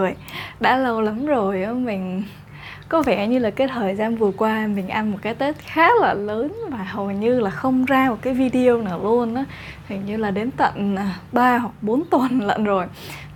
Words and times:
Người. 0.00 0.14
Đã 0.60 0.76
lâu 0.76 1.00
lắm 1.00 1.26
rồi 1.26 1.62
á, 1.62 1.72
mình 1.72 2.22
có 2.88 3.02
vẻ 3.02 3.26
như 3.26 3.38
là 3.38 3.50
cái 3.50 3.68
thời 3.68 3.94
gian 3.94 4.16
vừa 4.16 4.30
qua 4.36 4.66
mình 4.66 4.88
ăn 4.88 5.10
một 5.10 5.18
cái 5.22 5.34
Tết 5.34 5.58
khá 5.58 5.88
là 6.00 6.14
lớn 6.14 6.52
và 6.70 6.78
hầu 6.78 7.10
như 7.10 7.40
là 7.40 7.50
không 7.50 7.84
ra 7.84 8.10
một 8.10 8.16
cái 8.22 8.34
video 8.34 8.82
nào 8.82 9.02
luôn 9.02 9.34
á. 9.34 9.44
Hình 9.88 10.06
như 10.06 10.16
là 10.16 10.30
đến 10.30 10.50
tận 10.50 10.96
à, 10.96 11.14
3 11.32 11.58
hoặc 11.58 11.72
4 11.82 12.04
tuần 12.10 12.40
lận 12.40 12.64
rồi. 12.64 12.86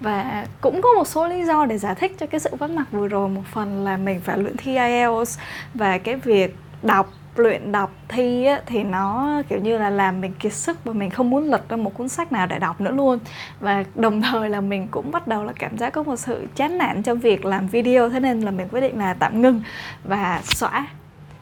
Và 0.00 0.46
cũng 0.60 0.82
có 0.82 0.88
một 0.92 1.06
số 1.06 1.28
lý 1.28 1.44
do 1.44 1.66
để 1.66 1.78
giải 1.78 1.94
thích 1.94 2.12
cho 2.18 2.26
cái 2.26 2.40
sự 2.40 2.50
vắng 2.58 2.76
mặt 2.76 2.86
vừa 2.92 3.08
rồi. 3.08 3.28
Một 3.28 3.42
phần 3.52 3.84
là 3.84 3.96
mình 3.96 4.20
phải 4.20 4.38
luyện 4.38 4.56
thi 4.56 4.76
IELTS 4.76 5.38
và 5.74 5.98
cái 5.98 6.16
việc 6.16 6.56
đọc 6.82 7.12
luyện 7.38 7.72
đọc 7.72 7.92
thi 8.08 8.44
á, 8.44 8.60
thì 8.66 8.82
nó 8.82 9.42
kiểu 9.48 9.58
như 9.58 9.78
là 9.78 9.90
làm 9.90 10.20
mình 10.20 10.32
kiệt 10.38 10.52
sức 10.52 10.84
và 10.84 10.92
mình 10.92 11.10
không 11.10 11.30
muốn 11.30 11.44
lật 11.44 11.68
ra 11.68 11.76
một 11.76 11.94
cuốn 11.94 12.08
sách 12.08 12.32
nào 12.32 12.46
để 12.46 12.58
đọc 12.58 12.80
nữa 12.80 12.90
luôn. 12.90 13.18
Và 13.60 13.84
đồng 13.94 14.22
thời 14.22 14.50
là 14.50 14.60
mình 14.60 14.88
cũng 14.90 15.10
bắt 15.10 15.26
đầu 15.26 15.44
là 15.44 15.52
cảm 15.58 15.78
giác 15.78 15.90
có 15.90 16.02
một 16.02 16.16
sự 16.16 16.46
chán 16.56 16.78
nản 16.78 17.02
trong 17.02 17.18
việc 17.18 17.44
làm 17.44 17.66
video 17.66 18.08
thế 18.10 18.20
nên 18.20 18.40
là 18.40 18.50
mình 18.50 18.68
quyết 18.68 18.80
định 18.80 18.98
là 18.98 19.14
tạm 19.14 19.42
ngưng 19.42 19.62
và 20.04 20.40
xóa 20.44 20.86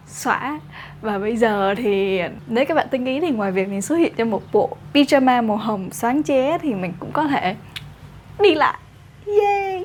xóa. 0.07 0.61
Và 1.01 1.19
bây 1.19 1.37
giờ 1.37 1.75
thì 1.75 2.21
nếu 2.47 2.65
các 2.67 2.75
bạn 2.75 2.87
tinh 2.91 3.05
ý 3.05 3.21
thì 3.21 3.31
ngoài 3.31 3.53
việc 3.53 3.69
mình 3.69 3.83
xuất 3.83 3.97
hiện 3.97 4.13
trong 4.17 4.31
một 4.31 4.43
bộ 4.53 4.77
pyjama 4.95 5.47
màu 5.47 5.57
hồng 5.57 5.89
sáng 5.93 6.23
ché 6.23 6.59
thì 6.59 6.75
mình 6.75 6.93
cũng 7.01 7.11
có 7.13 7.25
thể 7.25 7.57
đi 8.43 8.55
lại. 8.55 8.79
Yay! 9.27 9.85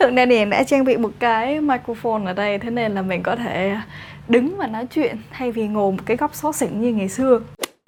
Hôm 0.00 0.14
nay 0.14 0.26
thì 0.26 0.44
đã 0.44 0.62
trang 0.62 0.84
bị 0.84 0.96
một 0.96 1.10
cái 1.18 1.60
microphone 1.60 2.24
ở 2.26 2.32
đây 2.32 2.58
Thế 2.58 2.70
nên 2.70 2.92
là 2.92 3.02
mình 3.02 3.22
có 3.22 3.36
thể 3.36 3.76
đứng 4.28 4.56
và 4.56 4.66
nói 4.66 4.86
chuyện 4.90 5.16
thay 5.30 5.52
vì 5.52 5.68
ngồi 5.68 5.92
một 5.92 6.02
cái 6.06 6.16
góc 6.16 6.34
xó 6.34 6.52
xỉnh 6.52 6.80
như 6.80 6.92
ngày 6.92 7.08
xưa 7.08 7.40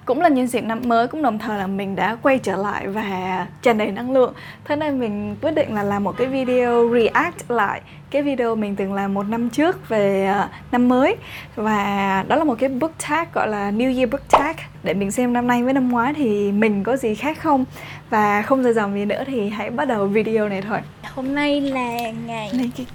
cũng 0.05 0.21
là 0.21 0.29
nhân 0.29 0.47
dịp 0.47 0.61
năm 0.61 0.81
mới 0.85 1.09
cũng 1.09 1.23
đồng 1.23 1.39
thời 1.39 1.59
là 1.59 1.67
mình 1.67 1.97
đã 1.97 2.17
quay 2.23 2.39
trở 2.39 2.57
lại 2.57 2.89
và 2.89 3.47
tràn 3.63 3.79
đầy 3.79 3.91
năng 3.91 4.13
lượng. 4.13 4.35
Thế 4.65 4.77
nên 4.77 5.01
mình 5.01 5.37
quyết 5.43 5.51
định 5.51 5.75
là 5.75 5.83
làm 5.83 6.05
một 6.05 6.17
cái 6.19 6.27
video 6.27 6.91
react 6.95 7.51
lại 7.51 7.81
cái 8.11 8.23
video 8.23 8.57
mình 8.57 8.77
từng 8.77 8.95
làm 8.95 9.15
một 9.15 9.29
năm 9.29 9.51
trước 9.51 9.89
về 9.89 10.27
à, 10.27 10.49
năm 10.73 10.89
mới. 10.89 11.17
Và 11.57 12.25
đó 12.29 12.37
là 12.37 12.45
một 12.45 12.59
cái 12.59 12.69
book 12.69 12.93
tag 13.09 13.29
gọi 13.35 13.49
là 13.49 13.71
New 13.71 13.97
Year 13.97 14.11
book 14.11 14.29
tag. 14.31 14.57
Để 14.83 14.95
mình 14.95 15.11
xem 15.11 15.33
năm 15.33 15.47
nay 15.47 15.63
với 15.63 15.73
năm 15.73 15.89
ngoái 15.89 16.15
thì 16.15 16.53
mình 16.53 16.83
có 16.85 16.97
gì 16.97 17.15
khác 17.15 17.39
không? 17.41 17.65
Và 18.11 18.43
không 18.43 18.63
dài 18.63 18.73
dòng 18.73 18.95
gì 18.95 19.05
nữa 19.05 19.23
thì 19.27 19.49
hãy 19.49 19.71
bắt 19.71 19.89
đầu 19.89 20.07
video 20.07 20.49
này 20.49 20.63
thôi. 20.63 20.79
Hôm 21.15 21.35
nay 21.35 21.61
là 21.61 21.97
ngày 22.27 22.51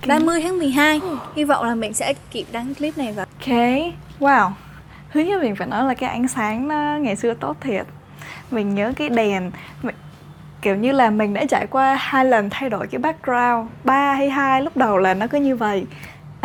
30 0.08 0.42
tháng 0.42 0.58
12 0.58 1.02
Hy 1.36 1.44
vọng 1.44 1.66
là 1.66 1.76
mình 1.76 1.94
sẽ 1.94 2.14
kịp 2.32 2.46
đăng 2.52 2.74
clip 2.76 2.98
này 2.98 3.14
vào 3.14 3.26
Ok, 3.26 3.56
wow 4.20 4.52
thứ 5.16 5.22
nhất 5.22 5.42
mình 5.42 5.56
phải 5.56 5.68
nói 5.68 5.84
là 5.88 5.94
cái 5.94 6.10
ánh 6.10 6.28
sáng 6.28 6.68
nó 6.68 6.98
ngày 7.02 7.16
xưa 7.16 7.34
tốt 7.34 7.58
thiệt. 7.62 7.86
Mình 8.52 8.76
nhớ 8.76 8.94
cái 8.96 9.10
đèn 9.10 9.52
mình, 9.84 9.96
kiểu 10.62 10.76
như 10.76 10.92
là 10.92 11.10
mình 11.10 11.34
đã 11.34 11.46
trải 11.50 11.68
qua 11.68 11.98
hai 12.00 12.26
lần 12.26 12.50
thay 12.50 12.70
đổi 12.70 12.88
cái 12.88 13.00
background 13.00 13.70
ba 13.84 14.14
hay 14.14 14.30
hai 14.30 14.62
lúc 14.62 14.78
đầu 14.78 14.98
là 14.98 15.14
nó 15.14 15.28
cứ 15.28 15.38
như 15.38 15.56
vậy 15.56 15.86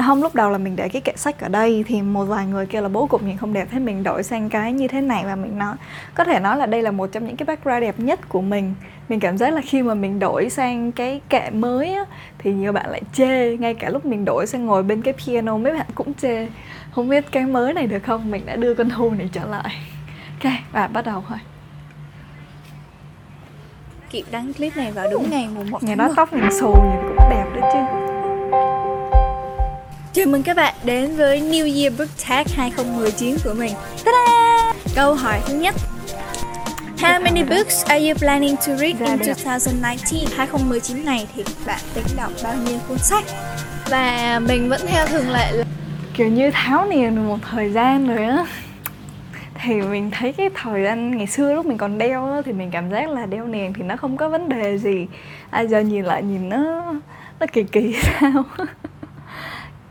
không 0.06 0.22
lúc 0.22 0.34
đầu 0.34 0.50
là 0.50 0.58
mình 0.58 0.76
để 0.76 0.88
cái 0.88 1.02
kệ 1.02 1.12
sách 1.16 1.40
ở 1.40 1.48
đây 1.48 1.84
thì 1.86 2.02
một 2.02 2.24
vài 2.24 2.46
người 2.46 2.66
kêu 2.66 2.82
là 2.82 2.88
bố 2.88 3.06
cục 3.06 3.22
nhìn 3.22 3.36
không 3.36 3.52
đẹp 3.52 3.68
thế 3.70 3.78
mình 3.78 4.02
đổi 4.02 4.22
sang 4.22 4.50
cái 4.50 4.72
như 4.72 4.88
thế 4.88 5.00
này. 5.00 5.24
Và 5.24 5.36
mình 5.36 5.58
nói 5.58 5.76
có 6.14 6.24
thể 6.24 6.40
nói 6.40 6.56
là 6.56 6.66
đây 6.66 6.82
là 6.82 6.90
một 6.90 7.06
trong 7.12 7.26
những 7.26 7.36
cái 7.36 7.46
background 7.46 7.82
đẹp 7.82 7.94
nhất 7.98 8.28
của 8.28 8.40
mình. 8.40 8.74
Mình 9.08 9.20
cảm 9.20 9.38
giác 9.38 9.54
là 9.54 9.60
khi 9.64 9.82
mà 9.82 9.94
mình 9.94 10.18
đổi 10.18 10.50
sang 10.50 10.92
cái 10.92 11.20
kệ 11.28 11.50
mới 11.50 11.92
á, 11.94 12.04
thì 12.38 12.52
nhiều 12.52 12.72
bạn 12.72 12.90
lại 12.90 13.02
chê. 13.12 13.56
Ngay 13.56 13.74
cả 13.74 13.88
lúc 13.88 14.06
mình 14.06 14.24
đổi 14.24 14.46
sang 14.46 14.66
ngồi 14.66 14.82
bên 14.82 15.02
cái 15.02 15.14
piano 15.26 15.56
mấy 15.56 15.72
bạn 15.72 15.86
cũng 15.94 16.14
chê. 16.14 16.46
Không 16.90 17.08
biết 17.08 17.24
cái 17.32 17.46
mới 17.46 17.72
này 17.74 17.86
được 17.86 18.02
không? 18.02 18.30
Mình 18.30 18.46
đã 18.46 18.56
đưa 18.56 18.74
con 18.74 18.90
thu 18.90 19.10
này 19.10 19.28
trở 19.32 19.44
lại. 19.46 19.74
Ok 20.42 20.52
và 20.72 20.86
bắt 20.86 21.04
đầu 21.04 21.24
thôi. 21.28 21.38
Kịp 24.10 24.24
đăng 24.30 24.52
clip 24.52 24.76
này 24.76 24.92
vào 24.92 25.06
đúng 25.12 25.30
ngày 25.30 25.48
mùng 25.54 25.70
1 25.70 25.82
ngày 25.82 25.96
đó 25.96 26.08
tóc 26.16 26.32
mình 26.32 26.50
xù 26.60 26.66
nhìn 26.66 27.00
cũng 27.08 27.30
đẹp 27.30 27.44
đấy 27.54 27.70
chứ 27.72 27.78
Chào 30.12 30.26
mừng 30.26 30.42
các 30.42 30.56
bạn 30.56 30.74
đến 30.84 31.16
với 31.16 31.40
New 31.40 31.82
Year 31.82 31.98
Book 31.98 32.08
Tag 32.28 32.44
2019 32.56 33.36
của 33.44 33.54
mình 33.58 33.72
Ta-da! 34.04 34.72
Câu 34.94 35.14
hỏi 35.14 35.40
thứ 35.46 35.54
nhất 35.54 35.74
How 36.98 37.22
many 37.22 37.42
books 37.42 37.84
are 37.84 38.08
you 38.08 38.14
planning 38.18 38.56
to 38.56 38.76
read 38.76 38.98
in 38.98 39.18
2019? 39.18 40.28
2019 40.36 41.04
này 41.04 41.26
thì 41.34 41.44
bạn 41.66 41.80
tính 41.94 42.04
đọc 42.16 42.32
bao 42.44 42.54
nhiêu 42.54 42.78
cuốn 42.88 42.98
sách? 42.98 43.24
Và 43.90 44.40
mình 44.48 44.68
vẫn 44.68 44.80
theo 44.86 45.06
thường 45.06 45.30
lệ 45.30 45.52
là 45.52 45.64
kiểu 46.14 46.28
như 46.28 46.50
tháo 46.50 46.86
niềng 46.86 47.16
được 47.16 47.22
một 47.22 47.38
thời 47.50 47.70
gian 47.70 48.08
rồi 48.08 48.24
á 48.26 48.46
thì 49.62 49.74
mình 49.80 50.10
thấy 50.10 50.32
cái 50.32 50.50
thời 50.54 50.84
gian 50.84 51.16
ngày 51.16 51.26
xưa 51.26 51.54
lúc 51.54 51.66
mình 51.66 51.78
còn 51.78 51.98
đeo 51.98 52.32
á, 52.32 52.42
thì 52.44 52.52
mình 52.52 52.70
cảm 52.70 52.90
giác 52.90 53.10
là 53.10 53.26
đeo 53.26 53.46
niềng 53.46 53.72
thì 53.72 53.82
nó 53.82 53.96
không 53.96 54.16
có 54.16 54.28
vấn 54.28 54.48
đề 54.48 54.78
gì 54.78 55.06
à 55.50 55.60
giờ 55.60 55.80
nhìn 55.80 56.04
lại 56.04 56.22
nhìn 56.22 56.48
nó 56.48 56.94
nó 57.40 57.46
kỳ 57.52 57.62
kỳ 57.62 57.94
sao 58.20 58.44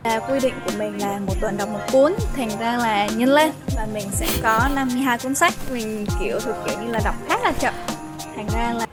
là 0.04 0.18
quy 0.18 0.40
định 0.40 0.54
của 0.64 0.72
mình 0.78 1.00
là 1.00 1.18
một 1.26 1.34
tuần 1.40 1.56
đọc 1.56 1.68
một 1.68 1.80
cuốn 1.92 2.12
thành 2.36 2.50
ra 2.60 2.76
là 2.76 3.06
nhân 3.06 3.28
lên. 3.28 3.52
Và 3.76 3.86
mình 3.92 4.08
sẽ 4.12 4.26
có 4.42 4.68
52 4.74 5.18
cuốn 5.18 5.34
sách. 5.34 5.54
Mình 5.70 6.06
kiểu 6.20 6.40
thuộc 6.40 6.56
kiểu 6.66 6.78
như 6.82 6.92
là 6.92 7.00
đọc 7.04 7.14
khá 7.28 7.38
là 7.42 7.52
chậm. 7.52 7.74
Thành 8.36 8.48
ra 8.54 8.72
là 8.72 8.86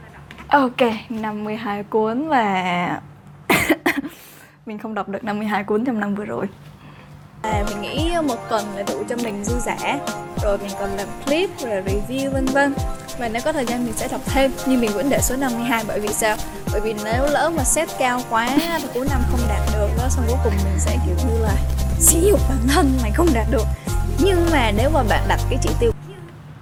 ok 0.47 0.93
52 1.09 1.83
cuốn 1.83 2.27
và 2.27 3.01
mình 4.65 4.79
không 4.79 4.93
đọc 4.93 5.09
được 5.09 5.23
52 5.23 5.63
cuốn 5.63 5.85
trong 5.85 5.99
năm 5.99 6.15
vừa 6.15 6.25
rồi. 6.25 6.45
À, 7.41 7.63
mình 7.69 7.81
nghĩ 7.81 8.11
một 8.27 8.49
tuần 8.49 8.65
là 8.75 8.83
đủ 8.87 9.03
cho 9.09 9.15
mình 9.23 9.43
dư 9.43 9.55
dả. 9.59 9.77
Rồi 10.43 10.57
mình 10.57 10.71
còn 10.79 10.89
làm 10.89 11.07
clip 11.25 11.49
rồi 11.59 11.83
review 11.85 12.31
vân 12.31 12.45
vân. 12.45 12.73
Và 13.19 13.29
nếu 13.29 13.41
có 13.45 13.53
thời 13.53 13.65
gian 13.65 13.85
mình 13.85 13.93
sẽ 13.93 14.07
đọc 14.11 14.21
thêm. 14.25 14.51
Nhưng 14.65 14.81
mình 14.81 14.91
vẫn 14.93 15.09
để 15.09 15.19
số 15.21 15.35
52 15.35 15.83
bởi 15.87 15.99
vì 15.99 16.07
sao? 16.07 16.35
Bởi 16.71 16.81
vì 16.81 16.95
nếu 17.03 17.27
lỡ 17.29 17.51
mà 17.57 17.63
set 17.63 17.89
cao 17.99 18.21
quá 18.29 18.49
thì 18.57 18.87
cuối 18.93 19.07
năm 19.09 19.21
không 19.31 19.39
đạt 19.49 19.66
đó 20.07 20.11
xong 20.11 20.25
cuối 20.27 20.37
cùng 20.43 20.53
mình 20.63 20.79
sẽ 20.79 20.97
kiểu 21.05 21.15
như 21.27 21.43
là 21.43 21.55
xí 21.99 22.17
nhục 22.29 22.39
bản 22.49 22.57
thân 22.67 22.91
mày 23.01 23.11
không 23.11 23.27
đạt 23.33 23.47
được. 23.51 23.65
Nhưng 24.23 24.45
mà 24.51 24.71
nếu 24.77 24.89
mà 24.89 25.03
bạn 25.09 25.23
đặt 25.27 25.39
cái 25.49 25.59
chỉ 25.61 25.69
tiêu 25.79 25.91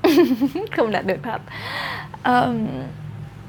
không 0.76 0.92
đạt 0.92 1.06
được 1.06 1.18
thật. 1.24 1.42
Um, 2.26 2.68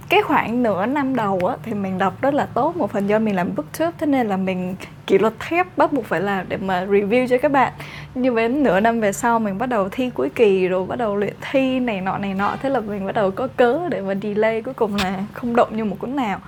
cái 0.08 0.22
khoảng 0.22 0.62
nửa 0.62 0.86
năm 0.86 1.16
đầu 1.16 1.40
á 1.48 1.56
thì 1.62 1.74
mình 1.74 1.98
đọc 1.98 2.22
rất 2.22 2.34
là 2.34 2.46
tốt 2.46 2.76
một 2.76 2.90
phần 2.92 3.06
do 3.06 3.18
mình 3.18 3.36
làm 3.36 3.54
booktube 3.56 3.92
thế 3.98 4.06
nên 4.06 4.28
là 4.28 4.36
mình 4.36 4.76
kỷ 5.06 5.18
luật 5.18 5.34
thép 5.40 5.78
bắt 5.78 5.92
buộc 5.92 6.04
phải 6.04 6.20
làm 6.20 6.48
để 6.48 6.56
mà 6.56 6.84
review 6.84 7.26
cho 7.28 7.36
các 7.42 7.52
bạn. 7.52 7.72
Nhưng 8.14 8.34
với 8.34 8.48
nửa 8.48 8.80
năm 8.80 9.00
về 9.00 9.12
sau 9.12 9.38
mình 9.38 9.58
bắt 9.58 9.66
đầu 9.66 9.88
thi 9.88 10.10
cuối 10.10 10.28
kỳ 10.34 10.68
rồi 10.68 10.86
bắt 10.86 10.96
đầu 10.96 11.16
luyện 11.16 11.34
thi 11.50 11.80
này 11.80 12.00
nọ 12.00 12.18
này 12.18 12.34
nọ 12.34 12.56
thế 12.62 12.68
là 12.68 12.80
mình 12.80 13.06
bắt 13.06 13.14
đầu 13.14 13.30
có 13.30 13.48
cớ 13.56 13.80
để 13.90 14.00
mà 14.00 14.14
delay 14.22 14.62
cuối 14.62 14.74
cùng 14.74 14.96
là 14.96 15.24
không 15.32 15.56
động 15.56 15.76
như 15.76 15.84
một 15.84 15.96
cuốn 15.98 16.16
nào. 16.16 16.40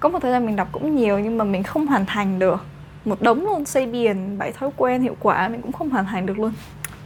Có 0.00 0.08
một 0.08 0.18
thời 0.22 0.32
gian 0.32 0.46
mình 0.46 0.56
đọc 0.56 0.68
cũng 0.72 0.96
nhiều 0.96 1.18
nhưng 1.18 1.38
mà 1.38 1.44
mình 1.44 1.62
không 1.62 1.86
hoàn 1.86 2.06
thành 2.06 2.38
được 2.38 2.64
một 3.06 3.22
đống 3.22 3.44
luôn 3.44 3.64
xây 3.64 3.86
biển 3.86 4.38
bảy 4.38 4.52
thói 4.52 4.70
quen 4.76 5.02
hiệu 5.02 5.16
quả 5.20 5.48
mình 5.48 5.62
cũng 5.62 5.72
không 5.72 5.90
hoàn 5.90 6.06
thành 6.06 6.26
được 6.26 6.38
luôn. 6.38 6.52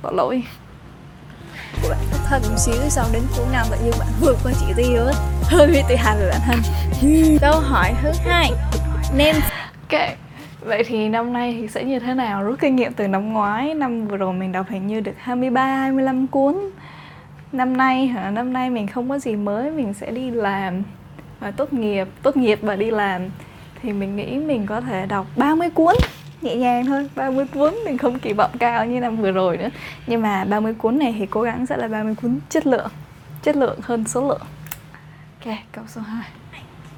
Tội 0.02 0.14
lỗi. 0.14 0.42
Của 1.82 1.88
bạn 1.88 1.98
hơn 2.24 2.42
một 2.50 2.56
xíu 2.58 2.74
sau 2.88 3.04
đến 3.12 3.22
cuối 3.36 3.46
năm 3.52 3.66
tự 3.70 3.76
nhiên 3.84 3.94
bạn 3.98 4.08
vượt 4.20 4.36
qua 4.44 4.52
chỉ 4.60 4.72
tiêu 4.76 5.06
á 5.06 5.12
hơi 5.42 5.66
bị 5.66 5.82
tự 5.88 5.94
hào 5.96 6.16
về 6.16 6.30
bản 6.30 6.40
thân. 6.46 6.58
Câu 7.40 7.60
hỏi 7.60 7.92
thứ 8.02 8.10
hai. 8.24 8.50
Nên 9.16 9.36
ok 9.90 10.00
Vậy 10.60 10.84
thì 10.84 11.08
năm 11.08 11.32
nay 11.32 11.56
thì 11.60 11.68
sẽ 11.68 11.84
như 11.84 11.98
thế 11.98 12.14
nào? 12.14 12.42
Rút 12.42 12.60
kinh 12.60 12.76
nghiệm 12.76 12.92
từ 12.92 13.08
năm 13.08 13.32
ngoái, 13.32 13.74
năm 13.74 14.08
vừa 14.08 14.16
rồi 14.16 14.32
mình 14.32 14.52
đọc 14.52 14.66
hình 14.68 14.86
như 14.86 15.00
được 15.00 15.12
23, 15.18 15.66
25 15.66 16.26
cuốn. 16.26 16.56
Năm 17.52 17.76
nay 17.76 18.06
hả? 18.06 18.30
Năm 18.30 18.52
nay 18.52 18.70
mình 18.70 18.86
không 18.86 19.08
có 19.08 19.18
gì 19.18 19.36
mới, 19.36 19.70
mình 19.70 19.94
sẽ 19.94 20.10
đi 20.10 20.30
làm. 20.30 20.82
Và 21.40 21.50
tốt 21.50 21.72
nghiệp, 21.72 22.08
tốt 22.22 22.36
nghiệp 22.36 22.58
và 22.62 22.76
đi 22.76 22.90
làm 22.90 23.22
thì 23.82 23.92
mình 23.92 24.16
nghĩ 24.16 24.38
mình 24.38 24.66
có 24.66 24.80
thể 24.80 25.06
đọc 25.06 25.26
30 25.36 25.70
cuốn, 25.70 25.94
nhẹ 26.42 26.56
nhàng 26.56 26.86
thôi 26.86 27.08
30 27.16 27.46
cuốn, 27.54 27.74
mình 27.84 27.98
không 27.98 28.18
kỳ 28.18 28.32
vọng 28.32 28.50
cao 28.58 28.86
như 28.86 29.00
năm 29.00 29.16
vừa 29.16 29.32
rồi 29.32 29.56
nữa 29.56 29.68
nhưng 30.06 30.22
mà 30.22 30.44
30 30.44 30.74
cuốn 30.74 30.98
này 30.98 31.14
thì 31.18 31.26
cố 31.26 31.42
gắng 31.42 31.66
sẽ 31.66 31.76
là 31.76 31.88
30 31.88 32.14
cuốn 32.22 32.38
chất 32.48 32.66
lượng 32.66 32.88
chất 33.42 33.56
lượng 33.56 33.78
hơn 33.82 34.04
số 34.08 34.28
lượng 34.28 34.42
ok, 35.44 35.56
câu 35.72 35.84
số 35.88 36.00
2 36.00 36.22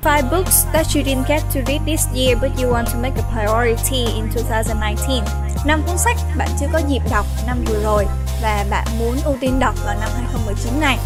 Five 0.02 0.30
books 0.30 0.66
that 0.72 0.86
you 0.94 1.02
didn't 1.02 1.28
get 1.28 1.42
to 1.54 1.60
read 1.66 1.80
this 1.86 2.06
year, 2.14 2.34
but 2.42 2.50
you 2.58 2.72
want 2.72 2.84
to 2.84 2.98
make 3.02 3.14
a 3.16 3.22
priority 3.32 4.04
in 4.14 4.24
2019. 4.50 5.24
Năm 5.66 5.82
cuốn 5.86 5.98
sách 5.98 6.16
bạn 6.38 6.48
chưa 6.60 6.66
có 6.72 6.80
dịp 6.88 7.00
đọc 7.10 7.26
năm 7.46 7.56
vừa 7.66 7.82
rồi 7.82 8.06
và 8.42 8.64
bạn 8.70 8.86
muốn 8.98 9.16
ưu 9.24 9.36
tiên 9.40 9.58
đọc 9.58 9.74
vào 9.84 9.94
năm 10.00 10.08
2019 10.14 10.80
này. 10.80 10.98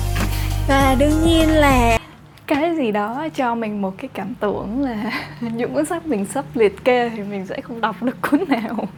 Và 0.68 0.94
đương 0.98 1.24
nhiên 1.24 1.48
là 1.48 1.98
cái 2.46 2.76
gì 2.76 2.92
đó 2.92 3.28
cho 3.34 3.54
mình 3.54 3.82
một 3.82 3.94
cái 3.98 4.08
cảm 4.14 4.34
tưởng 4.40 4.82
là 4.82 5.12
những 5.40 5.74
cuốn 5.74 5.86
sách 5.86 6.06
mình 6.06 6.24
sắp 6.24 6.44
liệt 6.54 6.84
kê 6.84 7.08
thì 7.08 7.22
mình 7.22 7.46
sẽ 7.46 7.60
không 7.60 7.80
đọc 7.80 8.02
được 8.02 8.16
cuốn 8.22 8.44
nào. 8.48 8.88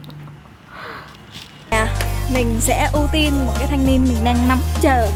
À, 1.69 1.87
mình 2.33 2.55
sẽ 2.59 2.89
ưu 2.93 3.07
tiên 3.11 3.33
một 3.45 3.53
cái 3.59 3.67
thanh 3.67 3.85
niên 3.85 4.03
mình 4.03 4.17
đang 4.23 4.47
nắm 4.47 4.57
chờ. 4.81 5.07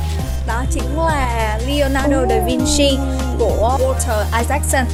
Đó 0.47 0.63
chính 0.71 0.97
là 0.97 1.59
Leonardo 1.67 2.25
da 2.29 2.35
Vinci 2.45 2.97
của 3.39 3.77
Walter 3.81 4.39
Isaacson. 4.39 4.85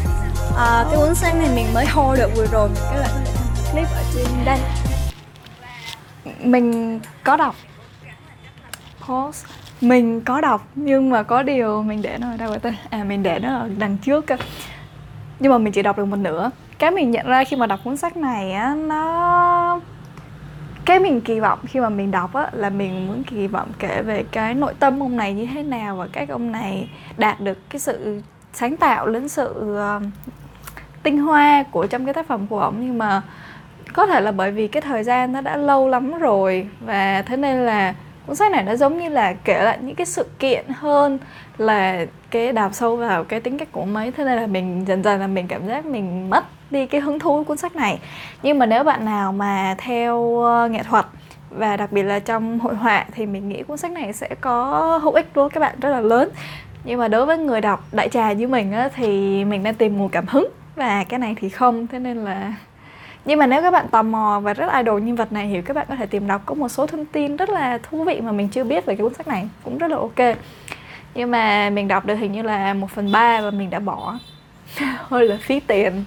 À, 0.57 0.85
cái 0.89 0.97
cuốn 0.97 1.15
sách 1.15 1.35
này 1.35 1.49
mình 1.55 1.73
mới 1.73 1.85
hold 1.85 2.19
được 2.19 2.29
vừa 2.35 2.47
rồi 2.51 2.69
các 2.75 3.01
bạn 3.01 3.11
có 3.25 3.31
thể 3.55 3.71
clip 3.71 3.87
ở 3.87 4.03
trên 4.15 4.45
đây. 4.45 4.59
Mình 6.39 6.99
có 7.23 7.37
đọc. 7.37 7.55
Pause 9.07 9.47
mình 9.81 10.21
có 10.21 10.41
đọc 10.41 10.67
nhưng 10.75 11.09
mà 11.09 11.23
có 11.23 11.43
điều 11.43 11.83
mình 11.83 12.01
để 12.01 12.17
nó 12.19 12.31
ở 12.31 12.37
đâu 12.37 12.49
vậy 12.49 12.59
ta? 12.59 12.73
À 12.89 13.03
mình 13.03 13.23
để 13.23 13.39
nó 13.39 13.55
ở 13.55 13.69
đằng 13.77 13.97
trước 13.97 14.25
cơ. 14.25 14.35
Nhưng 15.39 15.51
mà 15.51 15.57
mình 15.57 15.73
chỉ 15.73 15.81
đọc 15.81 15.97
được 15.97 16.05
một 16.05 16.17
nửa. 16.17 16.51
Cái 16.79 16.91
mình 16.91 17.11
nhận 17.11 17.27
ra 17.27 17.43
khi 17.43 17.57
mà 17.57 17.65
đọc 17.65 17.79
cuốn 17.83 17.97
sách 17.97 18.17
này 18.17 18.51
á 18.51 18.75
nó 18.75 19.79
cái 20.85 20.99
mình 20.99 21.21
kỳ 21.21 21.39
vọng 21.39 21.59
khi 21.67 21.79
mà 21.79 21.89
mình 21.89 22.11
đọc 22.11 22.33
á 22.33 22.49
là 22.53 22.69
mình 22.69 23.07
muốn 23.07 23.23
kỳ 23.23 23.47
vọng 23.47 23.67
kể 23.79 24.01
về 24.01 24.23
cái 24.31 24.53
nội 24.53 24.73
tâm 24.79 25.03
ông 25.03 25.17
này 25.17 25.33
như 25.33 25.47
thế 25.53 25.63
nào 25.63 25.95
và 25.95 26.07
cách 26.11 26.29
ông 26.29 26.51
này 26.51 26.89
đạt 27.17 27.41
được 27.41 27.57
cái 27.69 27.79
sự 27.79 28.21
sáng 28.53 28.77
tạo 28.77 29.07
lẫn 29.07 29.29
sự 29.29 29.77
uh, 29.97 30.03
tinh 31.03 31.17
hoa 31.17 31.63
của 31.71 31.87
trong 31.87 32.05
cái 32.05 32.13
tác 32.13 32.27
phẩm 32.27 32.47
của 32.47 32.59
ông. 32.59 32.75
Nhưng 32.79 32.97
mà 32.97 33.21
có 33.93 34.05
thể 34.05 34.21
là 34.21 34.31
bởi 34.31 34.51
vì 34.51 34.67
cái 34.67 34.81
thời 34.81 35.03
gian 35.03 35.33
nó 35.33 35.41
đã 35.41 35.57
lâu 35.57 35.87
lắm 35.89 36.19
rồi 36.19 36.67
và 36.79 37.21
thế 37.21 37.37
nên 37.37 37.57
là 37.57 37.93
cuốn 38.29 38.35
sách 38.35 38.51
này 38.51 38.63
nó 38.63 38.75
giống 38.75 38.99
như 38.99 39.09
là 39.09 39.33
kể 39.33 39.63
lại 39.63 39.77
những 39.81 39.95
cái 39.95 40.05
sự 40.05 40.25
kiện 40.39 40.65
hơn 40.69 41.19
là 41.57 42.05
cái 42.29 42.53
đào 42.53 42.71
sâu 42.71 42.95
vào 42.95 43.23
cái 43.23 43.39
tính 43.39 43.57
cách 43.57 43.67
của 43.71 43.85
mấy 43.85 44.11
thế 44.11 44.23
nên 44.23 44.35
là 44.35 44.47
mình 44.47 44.85
dần 44.87 45.03
dần 45.03 45.19
là 45.19 45.27
mình 45.27 45.47
cảm 45.47 45.67
giác 45.67 45.85
mình 45.85 46.29
mất 46.29 46.45
đi 46.71 46.85
cái 46.85 47.01
hứng 47.01 47.19
thú 47.19 47.43
cuốn 47.43 47.57
sách 47.57 47.75
này. 47.75 47.99
Nhưng 48.43 48.59
mà 48.59 48.65
nếu 48.65 48.83
bạn 48.83 49.05
nào 49.05 49.31
mà 49.31 49.75
theo 49.77 50.41
ờ, 50.41 50.67
nghệ 50.67 50.83
thuật 50.83 51.05
và 51.49 51.77
đặc 51.77 51.91
biệt 51.91 52.03
là 52.03 52.19
trong 52.19 52.59
hội 52.59 52.75
họa 52.75 53.05
thì 53.11 53.25
mình 53.25 53.49
nghĩ 53.49 53.63
cuốn 53.63 53.77
sách 53.77 53.91
này 53.91 54.13
sẽ 54.13 54.29
có 54.41 54.99
hữu 55.03 55.13
ích 55.13 55.29
đối 55.35 55.43
với 55.43 55.49
các 55.49 55.59
bạn 55.59 55.75
rất 55.81 55.89
là 55.89 56.01
lớn. 56.01 56.29
Nhưng 56.83 56.99
mà 56.99 57.07
đối 57.07 57.25
với 57.25 57.37
người 57.37 57.61
đọc 57.61 57.83
đại 57.91 58.09
trà 58.09 58.31
như 58.31 58.47
mình 58.47 58.71
á, 58.71 58.89
thì 58.95 59.45
mình 59.45 59.63
đang 59.63 59.75
tìm 59.75 59.97
nguồn 59.97 60.09
cảm 60.09 60.25
hứng 60.27 60.47
và 60.75 61.03
cái 61.03 61.19
này 61.19 61.35
thì 61.39 61.49
không. 61.49 61.87
Thế 61.87 61.99
nên 61.99 62.17
là 62.17 62.53
nhưng 63.25 63.39
mà 63.39 63.47
nếu 63.47 63.61
các 63.61 63.71
bạn 63.71 63.87
tò 63.87 64.03
mò 64.03 64.39
và 64.43 64.53
rất 64.53 64.73
idol 64.73 65.01
nhân 65.01 65.15
vật 65.15 65.31
này 65.31 65.49
thì 65.53 65.61
các 65.61 65.73
bạn 65.75 65.85
có 65.89 65.95
thể 65.95 66.05
tìm 66.05 66.27
đọc 66.27 66.41
có 66.45 66.55
một 66.55 66.69
số 66.69 66.87
thông 66.87 67.05
tin 67.05 67.35
rất 67.35 67.49
là 67.49 67.77
thú 67.89 68.03
vị 68.03 68.21
mà 68.21 68.31
mình 68.31 68.49
chưa 68.49 68.63
biết 68.63 68.85
về 68.85 68.95
cái 68.95 69.03
cuốn 69.03 69.13
sách 69.13 69.27
này 69.27 69.49
cũng 69.63 69.77
rất 69.77 69.91
là 69.91 69.97
ok. 69.97 70.37
Nhưng 71.15 71.31
mà 71.31 71.69
mình 71.69 71.87
đọc 71.87 72.05
được 72.05 72.15
hình 72.15 72.31
như 72.31 72.41
là 72.41 72.73
một 72.73 72.87
phần 72.95 73.11
ba 73.11 73.41
và 73.41 73.51
mình 73.51 73.69
đã 73.69 73.79
bỏ. 73.79 74.17
Hơi 75.09 75.27
là 75.27 75.37
phí 75.41 75.59
tiền. 75.59 76.03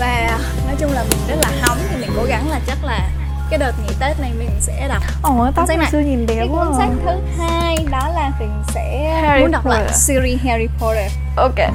Và 0.00 0.38
nói 0.66 0.76
chung 0.78 0.90
là 0.92 1.04
mình 1.10 1.18
rất 1.28 1.36
là 1.42 1.52
hóng 1.62 1.78
thì 1.90 1.96
mình 2.00 2.10
cố 2.16 2.24
gắng 2.24 2.50
là 2.50 2.60
chắc 2.66 2.78
là 2.84 3.08
cái 3.50 3.58
đợt 3.58 3.72
nghỉ 3.82 3.94
tết 4.00 4.20
này 4.20 4.32
mình 4.38 4.48
sẽ 4.60 4.88
đọc 4.88 5.02
ồ 5.22 5.50
tóc 5.56 5.68
này. 5.68 5.90
xưa 5.90 5.98
nhìn 5.98 6.26
đẹp 6.26 6.34
cái 6.36 6.48
cuốn 6.48 6.66
à. 6.66 6.76
sách 6.78 6.88
thứ 7.04 7.10
hai 7.38 7.76
đó 7.90 8.08
là 8.14 8.30
mình 8.40 8.50
sẽ 8.74 9.14
Harry 9.22 9.40
muốn 9.42 9.50
đọc 9.50 9.66
lại 9.66 9.80
Potter. 9.82 9.96
series 9.96 10.40
Harry 10.44 10.66
Potter. 10.80 11.12
Ok. 11.36 11.58
À, 11.58 11.72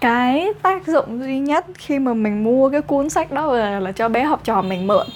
cái 0.00 0.52
tác 0.62 0.86
dụng 0.86 1.22
duy 1.22 1.38
nhất 1.38 1.66
khi 1.74 1.98
mà 1.98 2.14
mình 2.14 2.44
mua 2.44 2.70
cái 2.70 2.80
cuốn 2.80 3.10
sách 3.10 3.32
đó 3.32 3.52
về 3.52 3.80
là 3.80 3.92
cho 3.92 4.08
bé 4.08 4.24
học 4.24 4.40
trò 4.44 4.62
mình 4.62 4.86
mượn. 4.86 5.06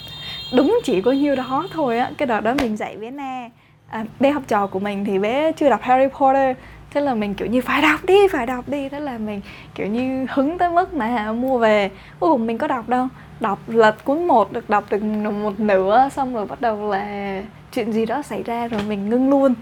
Đúng 0.56 0.80
chỉ 0.84 1.00
có 1.00 1.12
nhiêu 1.12 1.36
đó 1.36 1.66
thôi 1.72 1.98
á 1.98 2.10
cái 2.18 2.26
đợt 2.26 2.40
đó 2.40 2.54
mình 2.54 2.76
dạy 2.76 2.96
bé 2.96 3.10
na. 3.10 3.48
À, 3.88 4.04
bé 4.20 4.30
học 4.30 4.42
trò 4.48 4.66
của 4.66 4.78
mình 4.78 5.04
thì 5.04 5.18
bé 5.18 5.52
chưa 5.52 5.70
đọc 5.70 5.80
Harry 5.82 6.06
Potter. 6.18 6.56
Thế 6.90 7.00
là 7.00 7.14
mình 7.14 7.34
kiểu 7.34 7.48
như 7.48 7.60
phải 7.60 7.82
đọc 7.82 8.04
đi 8.04 8.28
phải 8.28 8.46
đọc 8.46 8.68
đi. 8.68 8.88
Thế 8.88 9.00
là 9.00 9.18
mình 9.18 9.40
kiểu 9.74 9.86
như 9.86 10.26
hứng 10.30 10.58
tới 10.58 10.70
mức 10.70 10.94
mà 10.94 11.32
mua 11.32 11.58
về. 11.58 11.90
Cuối 12.20 12.30
cùng 12.30 12.46
mình 12.46 12.58
có 12.58 12.66
đọc 12.66 12.88
đâu. 12.88 13.08
Đọc 13.40 13.58
lật 13.66 14.04
cuốn 14.04 14.26
một 14.26 14.52
được 14.52 14.70
đọc 14.70 14.84
được 14.90 15.02
một 15.02 15.60
nửa 15.60 16.08
xong 16.12 16.34
rồi 16.34 16.46
bắt 16.46 16.60
đầu 16.60 16.90
là 16.90 17.42
chuyện 17.72 17.92
gì 17.92 18.06
đó 18.06 18.22
xảy 18.22 18.42
ra 18.42 18.68
rồi 18.68 18.80
mình 18.88 19.10
ngưng 19.10 19.30
luôn. 19.30 19.54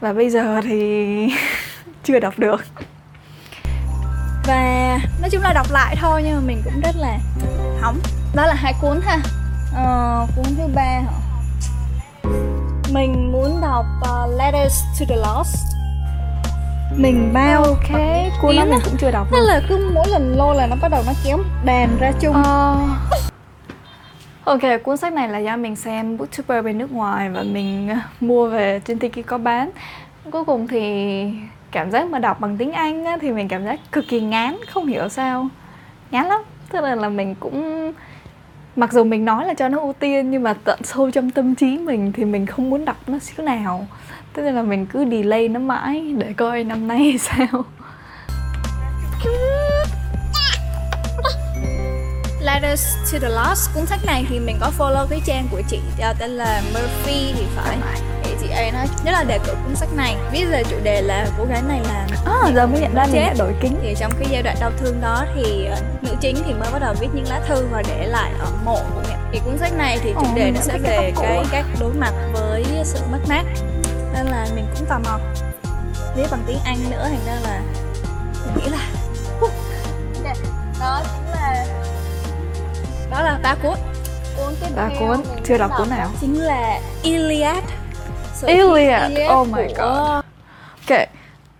Và 0.00 0.12
bây 0.12 0.30
giờ 0.30 0.60
thì 0.64 1.28
chưa 2.04 2.20
đọc 2.20 2.38
được 2.38 2.64
và 4.44 4.98
nói 5.20 5.30
chung 5.30 5.42
là 5.42 5.52
đọc 5.52 5.66
lại 5.70 5.96
thôi 6.00 6.22
nhưng 6.24 6.34
mà 6.34 6.40
mình 6.40 6.62
cũng 6.64 6.80
rất 6.80 6.96
là 6.96 7.18
hóng. 7.80 7.98
Đó 8.34 8.46
là 8.46 8.54
hai 8.54 8.74
cuốn 8.80 9.00
ha. 9.04 9.18
Ờ, 9.74 10.26
cuốn 10.36 10.44
thứ 10.56 10.66
ba 10.74 10.82
hả? 10.82 11.12
Mình 12.92 13.32
muốn 13.32 13.60
đọc 13.60 13.86
uh, 14.00 14.38
Letters 14.38 14.84
to 15.00 15.06
the 15.08 15.16
Lost. 15.16 15.56
Mình 16.96 17.30
bao 17.34 17.64
ok 17.64 18.00
cuốn 18.42 18.56
đó 18.56 18.64
mình 18.64 18.80
cũng 18.84 18.96
chưa 19.00 19.10
đọc 19.10 19.32
luôn. 19.32 19.40
là 19.40 19.60
cứ 19.68 19.90
mỗi 19.94 20.08
lần 20.08 20.36
lô 20.36 20.52
là 20.52 20.66
nó 20.66 20.76
bắt 20.82 20.88
đầu 20.88 21.02
nó 21.06 21.12
kéo 21.24 21.38
đàn 21.64 21.98
ra 22.00 22.12
chung. 22.20 22.42
Ờ. 22.42 22.76
Ok, 24.44 24.60
cuốn 24.84 24.96
sách 24.96 25.12
này 25.12 25.28
là 25.28 25.38
do 25.38 25.56
mình 25.56 25.76
xem 25.76 26.16
booktuber 26.16 26.64
bên 26.64 26.78
nước 26.78 26.92
ngoài 26.92 27.30
và 27.30 27.42
mình 27.42 27.88
ờ, 27.88 27.96
mua 28.20 28.48
về 28.48 28.80
trên 28.84 28.98
Tiki 28.98 29.26
có 29.26 29.38
bán. 29.38 29.70
Cuối 30.32 30.44
cùng 30.44 30.68
thì 30.68 31.24
cảm 31.72 31.90
giác 31.90 32.10
mà 32.10 32.18
đọc 32.18 32.40
bằng 32.40 32.56
tiếng 32.56 32.72
Anh 32.72 33.04
á, 33.04 33.16
thì 33.20 33.30
mình 33.30 33.48
cảm 33.48 33.64
giác 33.64 33.80
cực 33.92 34.04
kỳ 34.08 34.20
ngán, 34.20 34.56
không 34.70 34.86
hiểu 34.86 35.08
sao. 35.08 35.48
Ngán 36.10 36.26
lắm. 36.26 36.40
Thế 36.70 36.80
nên 36.80 36.98
là 36.98 37.08
mình 37.08 37.34
cũng 37.40 37.92
mặc 38.76 38.92
dù 38.92 39.04
mình 39.04 39.24
nói 39.24 39.46
là 39.46 39.54
cho 39.54 39.68
nó 39.68 39.80
ưu 39.80 39.92
tiên 39.92 40.30
nhưng 40.30 40.42
mà 40.42 40.54
tận 40.64 40.80
sâu 40.82 41.10
trong 41.10 41.30
tâm 41.30 41.54
trí 41.54 41.78
mình 41.78 42.12
thì 42.12 42.24
mình 42.24 42.46
không 42.46 42.70
muốn 42.70 42.84
đọc 42.84 42.96
nó 43.06 43.18
xíu 43.18 43.44
nào. 43.44 43.86
Thế 44.34 44.42
nên 44.42 44.54
là 44.54 44.62
mình 44.62 44.86
cứ 44.86 45.04
delay 45.10 45.48
nó 45.48 45.60
mãi 45.60 46.14
để 46.18 46.32
coi 46.36 46.64
năm 46.64 46.88
nay 46.88 47.18
sao. 47.20 47.64
Letters 52.40 53.12
to 53.12 53.18
the 53.18 53.28
Lost 53.28 53.74
cuốn 53.74 53.86
sách 53.86 54.00
này 54.06 54.24
thì 54.28 54.40
mình 54.40 54.56
có 54.60 54.70
follow 54.78 55.06
cái 55.10 55.20
trang 55.26 55.46
của 55.50 55.62
chị 55.68 55.80
tên 56.18 56.30
là 56.30 56.62
Murphy 56.74 57.32
thì 57.36 57.44
phải 57.56 57.78
ấy 58.52 58.70
nói 58.70 58.86
rất 59.04 59.12
là 59.12 59.24
đề 59.24 59.38
cử 59.46 59.54
cuốn 59.64 59.76
sách 59.76 59.88
này 59.96 60.16
viết 60.32 60.44
về 60.50 60.62
chủ 60.70 60.76
đề 60.82 61.02
là 61.02 61.26
cô 61.38 61.44
gái 61.44 61.62
này 61.68 61.80
là 61.88 62.06
À, 62.26 62.50
giờ 62.54 62.66
mới 62.66 62.80
nhận 62.80 62.94
ra 62.94 63.06
mình 63.06 63.22
đã 63.26 63.34
đổi 63.38 63.54
kính. 63.60 63.78
thì 63.82 63.94
trong 63.98 64.12
cái 64.18 64.28
giai 64.30 64.42
đoạn 64.42 64.56
đau 64.60 64.70
thương 64.78 65.00
đó 65.00 65.24
thì 65.34 65.64
ờ, 65.66 65.76
nữ 66.02 66.14
chính 66.20 66.36
thì 66.46 66.52
mới 66.54 66.68
bắt 66.72 66.78
đầu 66.78 66.94
viết 67.00 67.08
những 67.14 67.28
lá 67.28 67.40
thư 67.48 67.66
và 67.72 67.82
để 67.88 68.06
lại 68.06 68.30
ở 68.40 68.46
mộ 68.64 68.76
của 68.94 69.00
mẹ. 69.08 69.16
Thì 69.32 69.40
cuốn 69.44 69.58
sách 69.58 69.72
này 69.76 69.98
thì 70.02 70.12
chủ 70.20 70.26
đề 70.34 70.50
nó 70.50 70.60
sẽ 70.60 70.78
về 70.78 70.96
cái 71.00 71.12
cổ. 71.16 71.44
cách 71.52 71.64
đối 71.80 71.92
mặt 71.92 72.12
với 72.32 72.64
sự 72.84 72.98
mất 73.12 73.18
mát. 73.28 73.42
Nên 74.14 74.26
là 74.26 74.46
mình 74.54 74.66
cũng 74.78 74.86
tò 74.88 74.98
mò. 74.98 75.18
Viết 76.16 76.24
bằng 76.30 76.42
tiếng 76.46 76.58
Anh 76.64 76.78
nữa 76.90 77.08
thành 77.08 77.24
ra 77.26 77.34
là 77.50 77.60
mình 78.46 78.64
nghĩ 78.64 78.70
là 78.70 78.78
Nè, 80.24 80.34
đó 80.80 81.00
chính 81.04 81.30
là 81.32 81.66
đó 83.10 83.22
là 83.22 83.38
ba 83.42 83.54
cuốn. 83.62 83.74
Cuốn 84.36 84.54
tiếp 84.60 84.66
Ba 84.76 84.88
cuốn, 84.98 85.22
chưa 85.44 85.58
đọc 85.58 85.70
cuốn 85.78 85.90
nào. 85.90 86.10
chính 86.20 86.38
là 86.40 86.80
Iliad 87.02 87.64
Thi 88.46 88.52
Iliad, 88.52 89.12
oh 89.40 89.48
my 89.48 89.62
của- 89.68 89.74
God. 89.76 90.24
Ok, 90.90 91.08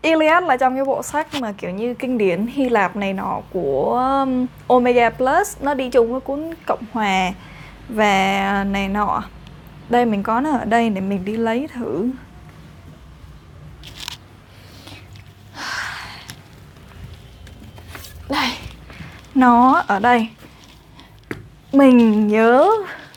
Iliad 0.02 0.44
là 0.44 0.56
trong 0.56 0.75
cái 0.75 0.84
bộ 0.84 1.02
sách 1.02 1.26
mà 1.40 1.52
kiểu 1.52 1.70
như 1.70 1.94
kinh 1.94 2.19
điển 2.19 2.46
Hy 2.46 2.69
Lạp 2.69 2.96
này 2.96 3.12
nọ 3.12 3.40
của 3.52 3.99
um, 4.23 4.46
Omega 4.67 5.11
Plus. 5.11 5.56
Nó 5.61 5.75
đi 5.75 5.88
chung 5.88 6.12
với 6.12 6.20
cuốn 6.20 6.51
Cộng 6.67 6.82
Hòa 6.93 7.31
và 7.89 8.65
này 8.70 8.89
nọ. 8.89 9.22
Đây 9.89 10.05
mình 10.05 10.22
có 10.22 10.41
nó 10.41 10.51
ở 10.51 10.65
đây 10.65 10.91
để 10.91 11.01
mình 11.01 11.24
đi 11.24 11.36
lấy 11.36 11.69
thử. 11.74 12.08
Đây, 18.29 18.51
nó 19.34 19.82
ở 19.86 19.98
đây. 19.98 20.29
Mình 21.72 22.27
nhớ, 22.29 22.69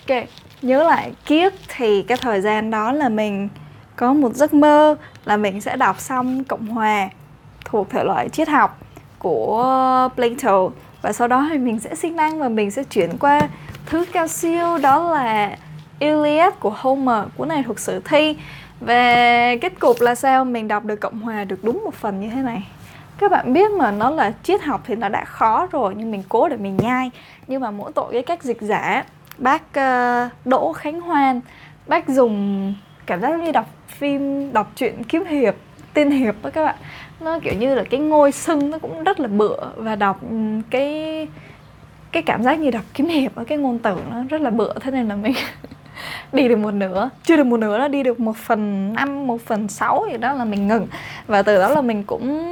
ok, 0.10 0.24
nhớ 0.65 0.84
lại 0.84 1.12
kiếp 1.25 1.51
thì 1.77 2.01
cái 2.01 2.17
thời 2.22 2.41
gian 2.41 2.72
đó 2.72 2.91
là 2.91 3.10
mình 3.10 3.50
có 3.95 4.13
một 4.13 4.34
giấc 4.34 4.53
mơ 4.53 4.95
là 5.25 5.38
mình 5.38 5.62
sẽ 5.62 5.77
đọc 5.77 6.00
xong 6.00 6.43
Cộng 6.43 6.67
Hòa 6.67 7.10
thuộc 7.65 7.89
thể 7.89 8.03
loại 8.03 8.29
triết 8.29 8.50
học 8.50 8.79
của 9.19 10.10
Plato. 10.15 10.69
Và 11.01 11.13
sau 11.13 11.27
đó 11.27 11.48
thì 11.51 11.57
mình 11.57 11.79
sẽ 11.79 11.95
siêng 11.95 12.15
năng 12.15 12.39
và 12.39 12.50
mình 12.50 12.72
sẽ 12.72 12.84
chuyển 12.84 13.17
qua 13.17 13.41
thứ 13.86 14.05
cao 14.12 14.27
siêu 14.27 14.77
đó 14.77 15.12
là 15.12 15.57
Iliad 16.00 16.53
của 16.60 16.74
Homer, 16.77 17.24
cuốn 17.38 17.48
này 17.48 17.63
thuộc 17.67 17.79
sử 17.79 18.01
thi. 18.05 18.38
Và 18.79 19.55
kết 19.62 19.79
cục 19.79 20.01
là 20.01 20.15
sao? 20.15 20.45
Mình 20.45 20.67
đọc 20.67 20.84
được 20.86 20.95
Cộng 20.95 21.19
Hòa 21.19 21.43
được 21.43 21.63
đúng 21.63 21.81
một 21.84 21.93
phần 21.93 22.19
như 22.19 22.29
thế 22.29 22.41
này. 22.41 22.67
Các 23.17 23.31
bạn 23.31 23.53
biết 23.53 23.72
mà, 23.72 23.91
nó 23.91 24.10
là 24.10 24.34
triết 24.43 24.62
học 24.63 24.81
thì 24.86 24.95
nó 24.95 25.10
đã 25.10 25.25
khó 25.25 25.67
rồi, 25.72 25.93
nhưng 25.98 26.12
mình 26.12 26.24
cố 26.29 26.50
để 26.50 26.57
mình 26.57 26.77
nhai. 26.77 27.12
Nhưng 27.48 27.62
mà 27.62 27.72
mỗi 27.72 27.91
tội 27.91 28.13
cái 28.13 28.22
cách 28.22 28.43
dịch 28.43 28.62
giả 28.62 29.03
bác 29.37 29.61
uh, 29.63 30.31
Đỗ 30.45 30.73
Khánh 30.73 31.01
Hoan 31.01 31.41
bác 31.87 32.09
dùng 32.09 32.73
cảm 33.05 33.21
giác 33.21 33.39
như 33.39 33.51
đọc 33.51 33.65
phim 33.87 34.53
đọc 34.53 34.71
truyện 34.75 35.03
kiếm 35.03 35.25
hiệp 35.25 35.55
tiên 35.93 36.11
hiệp 36.11 36.35
đó 36.43 36.49
các 36.53 36.65
bạn. 36.65 36.75
Nó 37.19 37.39
kiểu 37.39 37.53
như 37.53 37.75
là 37.75 37.83
cái 37.89 37.99
ngôi 37.99 38.31
sưng 38.31 38.71
nó 38.71 38.79
cũng 38.79 39.03
rất 39.03 39.19
là 39.19 39.27
bựa 39.27 39.59
và 39.75 39.95
đọc 39.95 40.19
ừ, 40.29 40.37
cái 40.69 41.27
cái 42.11 42.23
cảm 42.23 42.43
giác 42.43 42.59
như 42.59 42.71
đọc 42.71 42.83
kiếm 42.93 43.07
hiệp 43.07 43.35
ở 43.35 43.43
cái 43.43 43.57
ngôn 43.57 43.79
từ 43.79 43.95
nó 44.11 44.23
rất 44.29 44.41
là 44.41 44.49
bựa. 44.49 44.73
Thế 44.81 44.91
nên 44.91 45.07
là 45.07 45.15
mình 45.15 45.33
đi 46.33 46.47
được 46.47 46.57
một 46.57 46.71
nửa 46.71 47.09
chưa 47.23 47.37
được 47.37 47.45
một 47.45 47.57
nửa 47.57 47.77
đó 47.77 47.87
đi 47.87 48.03
được 48.03 48.19
một 48.19 48.37
phần 48.37 48.93
năm 48.93 49.27
một 49.27 49.41
phần 49.41 49.67
sáu 49.67 50.05
gì 50.11 50.17
đó 50.17 50.33
là 50.33 50.45
mình 50.45 50.67
ngừng. 50.67 50.87
Và 51.27 51.41
từ 51.43 51.59
đó 51.59 51.69
là 51.69 51.81
mình 51.81 52.03
cũng 52.03 52.51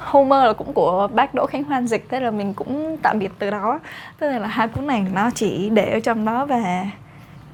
Homer 0.00 0.44
là 0.44 0.52
cũng 0.52 0.72
của 0.72 1.08
bác 1.14 1.34
Đỗ 1.34 1.46
Khánh 1.46 1.64
Hoan 1.64 1.86
dịch, 1.86 2.06
thế 2.08 2.20
là 2.20 2.30
mình 2.30 2.54
cũng 2.54 2.96
tạm 3.02 3.18
biệt 3.18 3.32
từ 3.38 3.50
đó. 3.50 3.80
Thế 4.20 4.28
nên 4.32 4.42
là 4.42 4.48
hai 4.48 4.68
cuốn 4.68 4.86
này 4.86 5.06
nó 5.12 5.30
chỉ 5.34 5.70
để 5.70 5.90
ở 5.92 6.00
trong 6.00 6.24
đó 6.24 6.46
và 6.46 6.86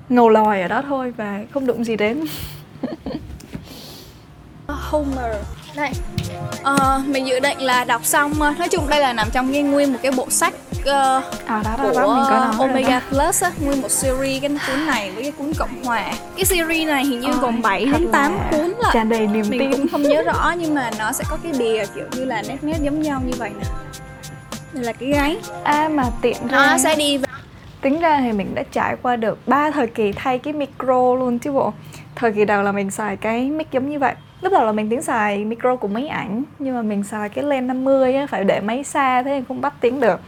ngầu 0.09 0.29
lòi 0.29 0.63
ở 0.63 0.69
đó 0.69 0.83
thôi 0.83 1.13
và 1.17 1.41
không 1.51 1.67
đụng 1.67 1.85
gì 1.85 1.97
đến. 1.97 2.25
Homer 4.69 5.37
đây. 5.77 5.91
Uh, 6.61 7.09
mình 7.09 7.27
dự 7.27 7.41
định 7.41 7.59
là 7.59 7.85
đọc 7.85 8.05
xong 8.05 8.31
uh, 8.31 8.59
nói 8.59 8.69
chung 8.71 8.89
đây 8.89 9.01
là 9.01 9.13
nằm 9.13 9.29
trong 9.33 9.53
cái 9.53 9.63
nguyên 9.63 9.93
một 9.93 9.99
cái 10.03 10.13
bộ 10.13 10.31
sách 10.31 10.55
uh, 10.81 10.87
à, 10.87 11.23
đó, 11.47 11.63
đó, 11.65 11.77
của 11.83 12.01
đó, 12.01 12.15
mình 12.15 12.25
có 12.31 12.39
nói 12.39 12.69
Omega 12.69 13.01
rồi 13.01 13.11
Plus 13.11 13.43
á, 13.43 13.51
nguyên 13.65 13.83
một 13.83 13.91
series 13.91 14.43
cái 14.43 14.51
cuốn 14.67 14.87
này 14.87 15.11
với 15.11 15.23
cái 15.23 15.33
cuốn 15.33 15.53
Cộng 15.59 15.85
Hòa. 15.85 16.13
Cái 16.37 16.45
series 16.45 16.89
này 16.89 17.05
hình 17.05 17.21
như 17.21 17.29
Ôi, 17.29 17.37
gồm 17.41 17.63
7 17.63 17.87
thật 17.87 17.99
đến 18.01 18.13
8 18.13 18.37
là 18.37 18.49
cuốn 18.51 18.61
lận. 18.61 18.93
tràn 18.93 19.09
đầy 19.09 19.27
niềm 19.27 19.45
mình 19.49 19.61
tin. 19.61 19.73
cũng 19.73 19.89
không 19.89 20.03
nhớ 20.03 20.23
rõ 20.23 20.55
nhưng 20.59 20.75
mà 20.75 20.91
nó 20.99 21.13
sẽ 21.13 21.25
có 21.31 21.39
cái 21.43 21.53
bìa 21.59 21.85
kiểu 21.95 22.05
như 22.13 22.25
là 22.25 22.43
nét 22.49 22.57
nét 22.63 22.77
giống 22.83 23.03
nhau 23.03 23.23
như 23.27 23.33
vậy 23.39 23.51
nè. 23.59 23.65
Đây 24.73 24.85
là 24.85 24.93
cái 24.93 25.09
gáy. 25.09 25.37
À 25.65 25.89
mà 25.89 26.05
tiện 26.23 26.47
ra 26.49 26.67
nó 26.71 26.79
sẽ 26.79 26.95
đi 26.95 27.19
vào. 27.19 27.37
Tính 27.81 28.01
ra 28.01 28.21
thì 28.21 28.33
mình 28.33 28.55
đã 28.55 28.63
trải 28.73 28.97
qua 29.03 29.17
được 29.17 29.39
ba 29.49 29.71
thời 29.71 29.87
kỳ 29.87 30.13
thay 30.13 30.39
cái 30.39 30.53
micro 30.53 31.15
luôn 31.19 31.39
chứ 31.39 31.53
bộ. 31.53 31.73
Thời 32.15 32.33
kỳ 32.33 32.45
đầu 32.45 32.63
là 32.63 32.73
mình 32.73 32.91
xài 32.91 33.17
cái 33.17 33.51
mic 33.51 33.73
giống 33.73 33.91
như 33.91 33.99
vậy 33.99 34.15
lúc 34.41 34.53
đầu 34.53 34.67
là 34.67 34.73
mình 34.73 34.91
tính 34.91 35.03
xài 35.03 35.45
micro 35.45 35.77
của 35.77 35.89
máy 35.89 36.09
ảnh, 36.09 36.43
nhưng 36.59 36.75
mà 36.75 36.83
mình 36.83 37.05
xài 37.05 37.29
cái 37.29 37.45
len 37.45 37.67
50 37.67 38.15
á, 38.15 38.27
phải 38.27 38.45
để 38.45 38.61
máy 38.61 38.85
xa 38.85 39.23
thế 39.23 39.31
nên 39.31 39.45
không 39.49 39.61
bắt 39.61 39.75
tiếng 39.81 40.01
được. 40.01 40.21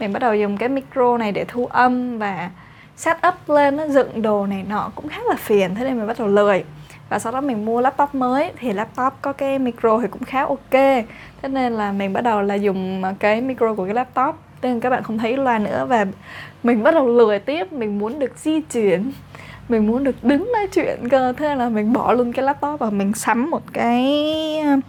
Mình 0.00 0.12
bắt 0.12 0.18
đầu 0.18 0.34
dùng 0.34 0.56
cái 0.56 0.68
micro 0.68 1.18
này 1.18 1.32
để 1.32 1.44
thu 1.48 1.66
âm 1.66 2.18
và 2.18 2.50
set 2.96 3.16
up 3.28 3.34
lên 3.48 3.76
nó 3.76 3.88
dựng 3.88 4.22
đồ 4.22 4.46
này 4.46 4.64
nọ 4.68 4.90
cũng 4.94 5.08
khá 5.08 5.18
là 5.28 5.36
phiền, 5.36 5.74
thế 5.74 5.84
nên 5.84 5.98
mình 5.98 6.06
bắt 6.06 6.18
đầu 6.18 6.28
lười. 6.28 6.64
Và 7.08 7.18
sau 7.18 7.32
đó 7.32 7.40
mình 7.40 7.64
mua 7.64 7.80
laptop 7.80 8.14
mới, 8.14 8.52
thì 8.58 8.72
laptop 8.72 9.12
có 9.22 9.32
cái 9.32 9.58
micro 9.58 9.98
thì 9.98 10.08
cũng 10.10 10.24
khá 10.24 10.44
ok. 10.44 10.70
Thế 11.42 11.48
nên 11.48 11.72
là 11.72 11.92
mình 11.92 12.12
bắt 12.12 12.20
đầu 12.20 12.42
là 12.42 12.54
dùng 12.54 13.02
cái 13.18 13.40
micro 13.40 13.74
của 13.74 13.84
cái 13.84 13.94
laptop. 13.94 14.34
Nên 14.62 14.80
các 14.80 14.90
bạn 14.90 15.02
không 15.02 15.18
thấy 15.18 15.36
loa 15.36 15.58
nữa 15.58 15.86
và 15.88 16.04
mình 16.62 16.82
bắt 16.82 16.94
đầu 16.94 17.08
lười 17.08 17.38
tiếp, 17.38 17.72
mình 17.72 17.98
muốn 17.98 18.18
được 18.18 18.38
di 18.38 18.60
chuyển 18.60 19.12
mình 19.68 19.86
muốn 19.86 20.04
được 20.04 20.24
đứng 20.24 20.52
nói 20.52 20.66
chuyện 20.72 21.08
cơ 21.08 21.32
thế 21.32 21.54
là 21.54 21.68
mình 21.68 21.92
bỏ 21.92 22.12
luôn 22.12 22.32
cái 22.32 22.44
laptop 22.44 22.80
và 22.80 22.90
mình 22.90 23.14
sắm 23.14 23.50
một 23.50 23.62
cái 23.72 24.04
uh, 24.74 24.84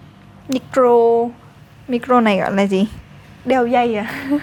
micro 0.49 0.91
micro 1.87 2.21
này 2.21 2.37
gọi 2.37 2.51
là 2.51 2.63
gì? 2.63 2.87
Đeo 3.45 3.67
dây 3.67 3.95
à? 3.95 4.13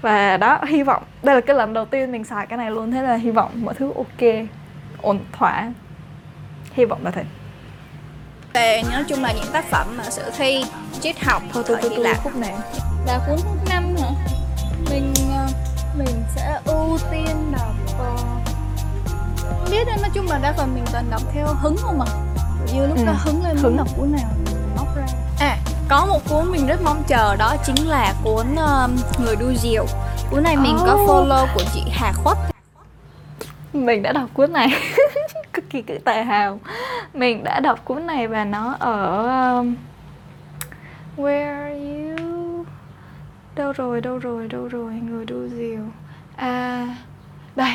Và 0.00 0.36
đó 0.36 0.60
hy 0.68 0.82
vọng 0.82 1.02
đây 1.22 1.34
là 1.34 1.40
cái 1.40 1.56
lần 1.56 1.72
đầu 1.72 1.84
tiên 1.84 2.12
mình 2.12 2.24
xài 2.24 2.46
cái 2.46 2.56
này 2.56 2.70
luôn 2.70 2.90
thế 2.90 3.02
là 3.02 3.14
hy 3.14 3.30
vọng 3.30 3.50
mọi 3.64 3.74
thứ 3.74 3.92
ok 3.96 4.46
ổn 5.02 5.18
thỏa. 5.32 5.72
Hy 6.72 6.84
vọng 6.84 7.00
là 7.04 7.10
thế. 7.10 7.24
Về 8.52 8.82
nói 8.92 9.04
chung 9.08 9.22
là 9.22 9.32
những 9.32 9.52
tác 9.52 9.64
phẩm 9.64 9.86
mà 9.98 10.04
sử 10.04 10.22
thi 10.38 10.64
triết 11.00 11.20
học 11.20 11.42
thôi 11.52 11.64
tôi 11.66 11.78
tôi 11.82 11.96
Lạp 11.96 12.16
khúc 12.24 12.36
này. 12.36 12.54
là 13.06 13.20
cuốn 13.26 13.36
thứ 13.36 13.70
năm 13.70 13.84
hả 14.02 14.35
là 20.36 20.42
đa 20.42 20.52
phần 20.52 20.74
mình 20.74 20.84
toàn 20.92 21.04
đọc 21.10 21.22
theo 21.32 21.46
hứng 21.46 21.76
không 21.76 22.00
à 22.00 22.06
Kiểu 22.72 22.82
như 22.82 22.86
lúc 22.86 22.96
Ừ, 22.98 23.04
đó 23.06 23.12
hứng 23.18 23.42
lên 23.44 23.56
hứng. 23.56 23.76
đọc 23.76 23.86
cuốn 23.96 24.12
nào 24.12 24.30
mình 24.44 24.54
móc 24.76 24.96
ra. 24.96 25.06
À 25.40 25.56
có 25.88 26.06
một 26.06 26.20
cuốn 26.28 26.50
mình 26.52 26.66
rất 26.66 26.82
mong 26.82 27.02
chờ 27.08 27.36
đó 27.36 27.56
chính 27.66 27.88
là 27.88 28.14
cuốn 28.24 28.46
ờ, 28.56 28.88
người 29.24 29.36
đu 29.36 29.52
diều. 29.54 29.86
Cuốn 30.30 30.42
này 30.42 30.56
mình 30.56 30.76
có 30.86 30.94
Oh. 30.94 31.08
follow 31.10 31.46
của 31.54 31.62
chị 31.74 31.82
Hà 31.92 32.12
Khuất. 32.12 32.36
Mình 33.72 34.02
đã 34.02 34.12
đọc 34.12 34.28
cuốn 34.34 34.52
này. 34.52 34.68
Cực 35.52 35.64
kỳ 35.70 35.82
tự 35.82 35.98
tự 36.04 36.12
hào. 36.12 36.60
Mình 37.14 37.44
đã 37.44 37.60
đọc 37.60 37.78
cuốn 37.84 38.06
này 38.06 38.28
và 38.28 38.44
nó 38.44 38.76
ở 38.78 39.22
um, 39.58 39.74
where 41.16 41.62
are 41.64 41.78
you? 41.78 42.64
Đâu 43.54 43.72
rồi 43.72 44.00
đâu 44.00 44.18
rồi 44.18 44.48
đâu 44.48 44.68
rồi 44.68 44.92
người 44.92 45.24
đu 45.24 45.48
diều? 45.48 45.80
À 46.36 46.86
đây 47.56 47.74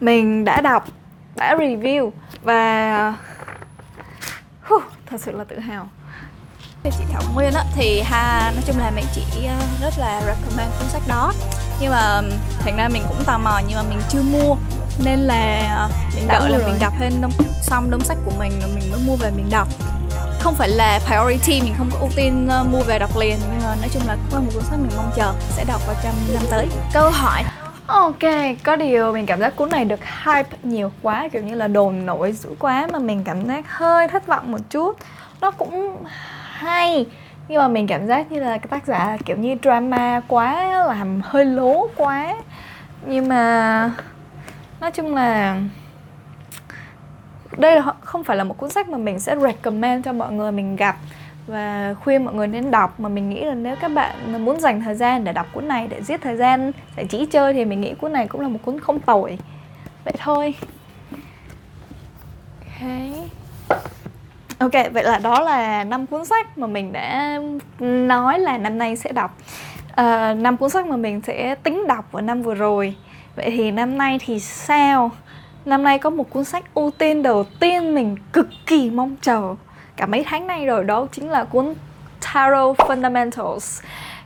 mình 0.00 0.44
đã 0.44 0.60
đọc 0.60 0.88
đã 1.36 1.56
review 1.58 2.10
và 2.42 3.14
Huh, 4.62 4.82
thật 5.10 5.16
sự 5.20 5.32
là 5.32 5.44
tự 5.44 5.58
hào. 5.58 5.88
Chị 6.84 7.04
Thảo 7.12 7.22
Nguyên 7.34 7.54
á 7.54 7.64
thì 7.74 8.00
ha 8.00 8.52
nói 8.54 8.62
chung 8.66 8.78
là 8.78 8.90
mẹ 8.96 9.02
chị 9.14 9.22
ờ, 9.46 9.54
rất 9.82 9.94
là 9.98 10.20
recommend 10.26 10.72
cuốn 10.78 10.88
sách 10.88 11.02
đó. 11.08 11.32
Nhưng 11.80 11.90
mà 11.90 12.20
thành 12.58 12.76
ra 12.76 12.88
mình 12.88 13.02
cũng 13.08 13.24
tò 13.24 13.38
mò 13.38 13.60
nhưng 13.68 13.76
mà 13.76 13.82
mình 13.88 13.98
chưa 14.08 14.22
mua. 14.22 14.56
Nên 15.04 15.18
là 15.18 15.68
ờ, 15.76 15.88
mình 16.14 16.28
đợi 16.28 16.50
là 16.50 16.58
rồi. 16.58 16.66
mình 16.66 16.80
đọc 16.80 16.92
hết 16.98 17.10
đống 17.20 17.32
xong 17.62 17.90
đống 17.90 18.00
sách 18.04 18.18
của 18.24 18.32
mình 18.38 18.52
rồi 18.60 18.70
mình 18.74 18.90
mới 18.90 19.00
mua 19.06 19.16
về 19.16 19.30
mình 19.30 19.46
đọc. 19.50 19.68
Không 20.40 20.54
phải 20.54 20.68
là 20.68 21.00
priority 21.06 21.60
mình 21.62 21.74
không 21.78 21.90
có 21.92 21.98
ưu 21.98 22.10
tiên 22.16 22.46
ờ, 22.50 22.64
mua 22.64 22.80
về 22.82 22.98
đọc 22.98 23.16
liền 23.16 23.38
nhưng 23.40 23.62
mà 23.64 23.74
nói 23.80 23.88
chung 23.92 24.02
là 24.06 24.16
cũng 24.30 24.34
là 24.34 24.40
một 24.40 24.50
cuốn 24.54 24.62
sách 24.62 24.78
mình 24.78 24.96
mong 24.96 25.10
chờ 25.16 25.32
sẽ 25.50 25.64
đọc 25.64 25.86
vào 25.86 25.96
trong 26.04 26.14
năm 26.34 26.42
tới. 26.50 26.66
Câu 26.92 27.10
hỏi 27.10 27.44
Ok, 27.88 28.18
có 28.64 28.76
điều 28.76 29.12
mình 29.12 29.26
cảm 29.26 29.40
giác 29.40 29.56
cuốn 29.56 29.70
này 29.70 29.84
được 29.84 30.00
hype 30.24 30.58
nhiều 30.62 30.92
quá 31.02 31.28
Kiểu 31.32 31.42
như 31.42 31.54
là 31.54 31.68
đồn 31.68 32.06
nổi 32.06 32.32
dữ 32.32 32.50
quá 32.58 32.88
Mà 32.92 32.98
mình 32.98 33.24
cảm 33.24 33.46
giác 33.46 33.64
hơi 33.68 34.08
thất 34.08 34.26
vọng 34.26 34.52
một 34.52 34.58
chút. 34.70 34.96
Nó 35.40 35.50
cũng 35.50 36.04
hay 36.50 37.06
Nhưng 37.48 37.58
mà 37.58 37.68
mình 37.68 37.86
cảm 37.86 38.06
giác 38.06 38.32
như 38.32 38.40
là 38.40 38.58
cái 38.58 38.66
tác 38.70 38.86
giả 38.86 39.16
kiểu 39.24 39.36
như 39.36 39.56
drama 39.62 40.20
quá 40.28 40.84
Làm 40.86 41.20
hơi 41.24 41.44
lố 41.44 41.88
quá. 41.96 42.34
Nhưng 43.06 43.28
mà 43.28 43.90
Nói 44.80 44.90
chung 44.90 45.14
là 45.14 45.60
đây 47.56 47.76
là 47.76 47.92
không 48.00 48.24
phải 48.24 48.36
là 48.36 48.44
một 48.44 48.58
cuốn 48.58 48.70
sách 48.70 48.88
mà 48.88 48.98
mình 48.98 49.20
sẽ 49.20 49.36
recommend 49.36 50.04
cho 50.04 50.12
mọi 50.12 50.32
người 50.32 50.52
mình 50.52 50.76
gặp 50.76 50.96
và 51.48 51.94
khuyên 52.04 52.24
mọi 52.24 52.34
người 52.34 52.46
nên 52.46 52.70
đọc, 52.70 53.00
mà 53.00 53.08
mình 53.08 53.30
nghĩ 53.30 53.44
là 53.44 53.54
nếu 53.54 53.76
các 53.80 53.88
bạn 53.88 54.44
muốn 54.44 54.60
dành 54.60 54.80
thời 54.80 54.94
gian 54.94 55.24
để 55.24 55.32
đọc 55.32 55.46
cuốn 55.52 55.68
này, 55.68 55.88
để 55.88 56.02
giết 56.02 56.22
thời 56.22 56.36
gian 56.36 56.72
giải 56.96 57.06
trí 57.06 57.26
chơi 57.26 57.52
thì 57.52 57.64
mình 57.64 57.80
nghĩ 57.80 57.94
cuốn 57.94 58.12
này 58.12 58.26
cũng 58.26 58.40
là 58.40 58.48
một 58.48 58.58
cuốn 58.64 58.80
không 58.80 59.00
tồi. 59.00 59.38
Vậy 60.04 60.14
thôi. 60.18 60.54
Ok 62.70 62.88
ok, 64.58 64.92
vậy 64.92 65.04
là 65.04 65.18
đó 65.18 65.40
là 65.40 65.84
năm 65.84 66.06
cuốn 66.06 66.24
sách 66.24 66.58
mà 66.58 66.66
mình 66.66 66.92
đã 66.92 67.38
nói 67.80 68.38
là 68.38 68.58
năm 68.58 68.78
nay 68.78 68.96
sẽ 68.96 69.12
đọc. 69.12 69.38
Năm 69.96 70.42
năm 70.42 70.56
cuốn 70.56 70.70
sách 70.70 70.86
mà 70.86 70.96
mình 70.96 71.20
sẽ 71.26 71.54
tính 71.54 71.86
đọc 71.86 72.12
vào 72.12 72.22
năm 72.22 72.42
vừa 72.42 72.54
rồi. 72.54 72.94
Vậy 73.36 73.50
thì 73.50 73.70
năm 73.70 73.98
nay 73.98 74.18
thì 74.26 74.40
sao? 74.40 75.10
Năm 75.64 75.82
nay 75.82 75.98
có 75.98 76.10
một 76.10 76.30
cuốn 76.30 76.44
sách 76.44 76.74
ưu 76.74 76.90
tiên 76.90 77.22
đầu 77.22 77.44
tiên 77.60 77.94
mình 77.94 78.16
cực 78.32 78.48
kỳ 78.66 78.90
mong 78.90 79.16
chờ 79.20 79.54
cả 79.98 80.06
mấy 80.06 80.24
tháng 80.24 80.46
nay 80.46 80.66
rồi, 80.66 80.84
đó 80.84 81.06
chính 81.12 81.30
là 81.30 81.44
cuốn 81.44 81.74
Tarot 82.20 82.76
Fundamentals. 82.76 83.82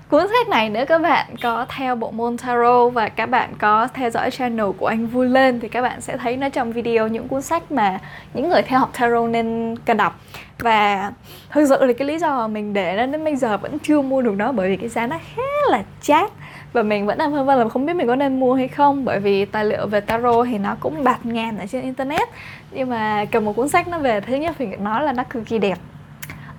Cuốn 0.09 0.29
sách 0.29 0.49
này 0.49 0.69
nếu 0.69 0.87
các 0.87 0.99
bạn 0.99 1.27
có 1.43 1.67
theo 1.77 1.97
bộ 1.97 2.11
môn 2.11 2.37
tarot 2.39 2.93
và 2.93 3.09
các 3.09 3.27
bạn 3.27 3.51
có 3.59 3.89
theo 3.95 4.11
dõi 4.11 4.31
channel 4.31 4.67
của 4.79 4.87
anh 4.87 5.07
Vui 5.07 5.27
Lên 5.29 5.61
thì 5.61 5.69
các 5.69 5.83
bạn 5.83 6.01
sẽ 6.01 6.17
thấy 6.17 6.37
nó 6.37 6.49
trong 6.49 6.73
video 6.73 7.09
những 7.09 7.29
cuốn 7.29 7.43
sách 7.43 7.73
mà 7.73 7.99
những 8.35 8.49
người 8.49 8.63
theo 8.63 8.79
học 8.79 8.91
tarot 8.99 9.31
nên 9.31 9.77
cần 9.85 9.97
đọc. 9.97 10.21
Và 10.59 11.11
thực 11.51 11.67
sự 11.69 11.85
là 11.85 11.93
cái 11.93 12.09
lý 12.09 12.19
do 12.19 12.39
mà 12.39 12.47
mình 12.47 12.73
để 12.73 12.95
nó 12.97 13.07
đến 13.07 13.25
bây 13.25 13.37
giờ 13.37 13.57
vẫn 13.57 13.79
chưa 13.79 14.03
mua 14.03 14.23
được 14.23 14.35
nó 14.37 14.53
bởi 14.53 14.69
vì 14.69 14.77
cái 14.77 14.89
giá 14.89 15.07
nó 15.07 15.19
khá 15.37 15.43
là 15.71 15.83
chát 16.03 16.31
và 16.73 16.83
mình 16.83 17.07
vẫn 17.07 17.19
đang 17.19 17.33
phân 17.33 17.47
vân 17.47 17.59
là 17.59 17.69
không 17.69 17.87
biết 17.87 17.93
mình 17.93 18.07
có 18.07 18.17
nên 18.17 18.41
mua 18.41 18.55
hay 18.55 18.69
không 18.69 19.05
bởi 19.05 19.21
vì 19.21 19.45
tài 19.45 19.65
liệu 19.65 19.87
về 19.87 20.01
tarot 20.01 20.47
thì 20.51 20.59
nó 20.59 20.77
cũng 20.81 21.05
bạt 21.05 21.27
ngàn 21.27 21.59
ở 21.59 21.67
trên 21.67 21.83
internet 21.83 22.29
nhưng 22.75 22.89
mà 22.91 23.25
cầm 23.31 23.45
một 23.45 23.57
cuốn 23.57 23.69
sách 23.69 23.89
nó 23.89 23.99
về 23.99 24.21
thứ 24.21 24.35
nhất 24.35 24.61
mình 24.61 24.85
nói 24.85 25.05
là 25.05 25.13
nó 25.13 25.25
cực 25.25 25.47
kỳ 25.47 25.59
đẹp. 25.59 25.79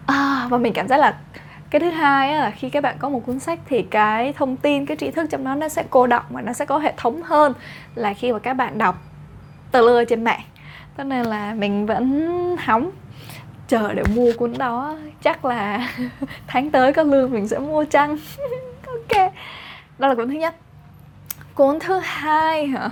À, 0.06 0.48
và 0.50 0.58
mình 0.58 0.74
cảm 0.74 0.88
giác 0.88 0.98
là 0.98 1.18
cái 1.70 1.80
thứ 1.80 1.90
hai 1.90 2.34
á, 2.34 2.40
là 2.40 2.52
khi 2.52 2.70
các 2.70 2.84
bạn 2.84 2.96
có 3.00 3.10
một 3.10 3.26
cuốn 3.26 3.40
sách 3.40 3.60
thì 3.66 3.82
cái 3.82 4.34
thông 4.34 4.56
tin 4.56 4.86
cái 4.86 4.98
tri 4.98 5.12
thức 5.12 5.30
trong 5.30 5.44
nó 5.44 5.56
nó 5.56 5.70
sẽ 5.70 5.84
cô 5.90 6.08
động 6.08 6.24
và 6.30 6.42
nó 6.42 6.54
sẽ 6.54 6.66
có 6.66 6.78
hệ 6.78 6.94
thống 6.98 7.24
hơn 7.24 7.54
là 7.96 8.14
khi 8.14 8.32
mà 8.32 8.40
các 8.40 8.54
bạn 8.54 8.78
đọc 8.78 8.96
tờ 9.72 9.82
lơ 9.82 10.06
trên 10.06 10.24
mạng. 10.24 10.42
Cho 10.98 11.04
nên 11.04 11.26
là 11.26 11.54
mình 11.54 11.86
vẫn 11.86 12.58
hóng 12.60 12.92
chờ 13.68 13.94
để 13.94 14.04
mua 14.16 14.32
cuốn 14.38 14.54
đó. 14.58 14.98
Chắc 15.22 15.46
là 15.46 15.90
tháng 16.48 16.72
tới 16.72 16.94
có 16.94 17.04
lương 17.04 17.32
mình 17.32 17.48
sẽ 17.48 17.60
mua 17.60 17.86
chăng? 17.86 18.18
Ok 18.86 19.34
đó 20.00 20.08
là 20.08 20.16
cuốn 20.16 20.28
thứ 20.28 20.34
nhất. 20.34 20.56
Cuốn 21.56 21.80
thứ 21.80 22.00
hai 22.04 22.68
hả? 22.68 22.90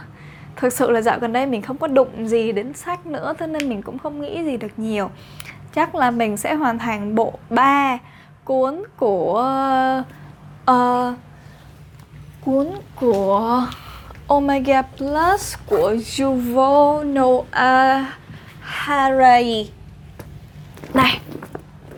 Thực 0.62 0.74
sự 0.74 0.92
là 0.92 1.02
dạo 1.02 1.20
gần 1.20 1.34
đây 1.34 1.46
mình 1.46 1.62
không 1.62 1.78
có 1.78 1.88
đụng 1.88 2.28
gì 2.28 2.52
đến 2.52 2.74
sách 2.74 3.06
nữa 3.06 3.34
thế 3.38 3.48
nên 3.48 3.70
mình 3.70 3.82
cũng 3.82 3.98
không 3.98 4.22
nghĩ 4.22 4.44
gì 4.44 4.58
được 4.58 4.72
nhiều 4.78 5.10
chắc 5.76 5.96
là 5.96 6.12
mình 6.12 6.38
sẽ 6.38 6.54
hoàn 6.54 6.80
thành 6.80 7.16
bộ 7.16 7.34
3 7.50 7.98
cuốn 8.44 8.84
của 8.98 9.44
uh, 10.72 11.16
cuốn 12.46 12.68
của 12.96 13.66
Omega 14.28 14.82
Plus 14.82 15.56
của 15.66 15.96
Yuval 16.20 17.06
Noah 17.06 18.06
Harari 18.62 19.70
này. 20.94 21.20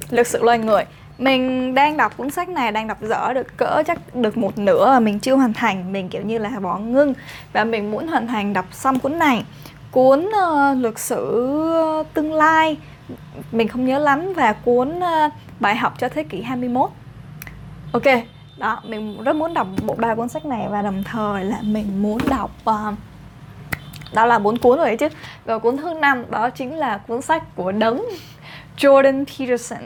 lực 0.09 0.27
sự 0.27 0.43
loài 0.43 0.59
người 0.59 0.83
mình 1.17 1.75
đang 1.75 1.97
đọc 1.97 2.17
cuốn 2.17 2.29
sách 2.29 2.49
này 2.49 2.71
đang 2.71 2.87
đọc 2.87 2.97
dở 3.01 3.33
được 3.33 3.57
cỡ 3.57 3.83
chắc 3.87 4.15
được 4.15 4.37
một 4.37 4.57
nửa 4.57 4.85
và 4.85 4.99
mình 4.99 5.19
chưa 5.19 5.35
hoàn 5.35 5.53
thành. 5.53 5.93
Mình 5.93 6.09
kiểu 6.09 6.21
như 6.21 6.37
là 6.37 6.49
bỏ 6.49 6.77
ngưng. 6.77 7.13
Và 7.53 7.63
mình 7.63 7.91
muốn 7.91 8.07
hoàn 8.07 8.27
thành 8.27 8.53
đọc 8.53 8.65
xong 8.71 8.99
cuốn 8.99 9.19
này. 9.19 9.43
Cuốn 9.91 10.29
ờ, 10.33 10.71
uh, 10.71 10.83
lịch 10.83 10.99
sử 10.99 11.53
tương 12.13 12.33
lai. 12.33 12.77
Mình 13.51 13.67
không 13.67 13.85
nhớ 13.85 13.99
lắm. 13.99 14.33
Và 14.33 14.53
cuốn 14.53 14.89
uh, 14.97 15.33
bài 15.59 15.75
học 15.75 15.93
cho 15.99 16.09
thế 16.09 16.23
kỷ 16.23 16.41
21 16.41 16.89
ok 17.91 18.03
đó 18.57 18.81
mình 18.87 19.23
rất 19.23 19.35
muốn 19.35 19.53
đọc 19.53 19.67
bộ 19.85 19.95
ba 19.95 20.15
cuốn 20.15 20.29
sách 20.29 20.45
này. 20.45 20.67
Và 20.69 20.81
đồng 20.81 21.03
thời 21.03 21.45
là 21.45 21.57
mình 21.61 22.01
muốn 22.01 22.17
đọc 22.29 22.51
uh, 22.69 22.97
đó 24.13 24.25
là 24.25 24.39
bốn 24.39 24.57
cuốn 24.57 24.77
rồi 24.77 24.87
đấy 24.87 24.97
chứ. 24.97 25.07
Và 25.45 25.57
cuốn 25.57 25.77
thứ 25.77 25.93
năm 25.93 26.25
đó 26.31 26.49
chính 26.49 26.77
là 26.77 26.97
cuốn 26.97 27.21
sách 27.21 27.55
của 27.55 27.71
đấng 27.71 28.05
Jordan 28.77 29.25
Peterson. 29.25 29.81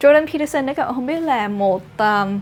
Jordan 0.00 0.26
Peterson 0.26 0.66
đấy 0.66 0.74
các 0.74 0.84
bạn 0.84 0.94
không 0.94 1.06
biết 1.06 1.20
là 1.20 1.48
một 1.48 1.82
um, 1.98 2.40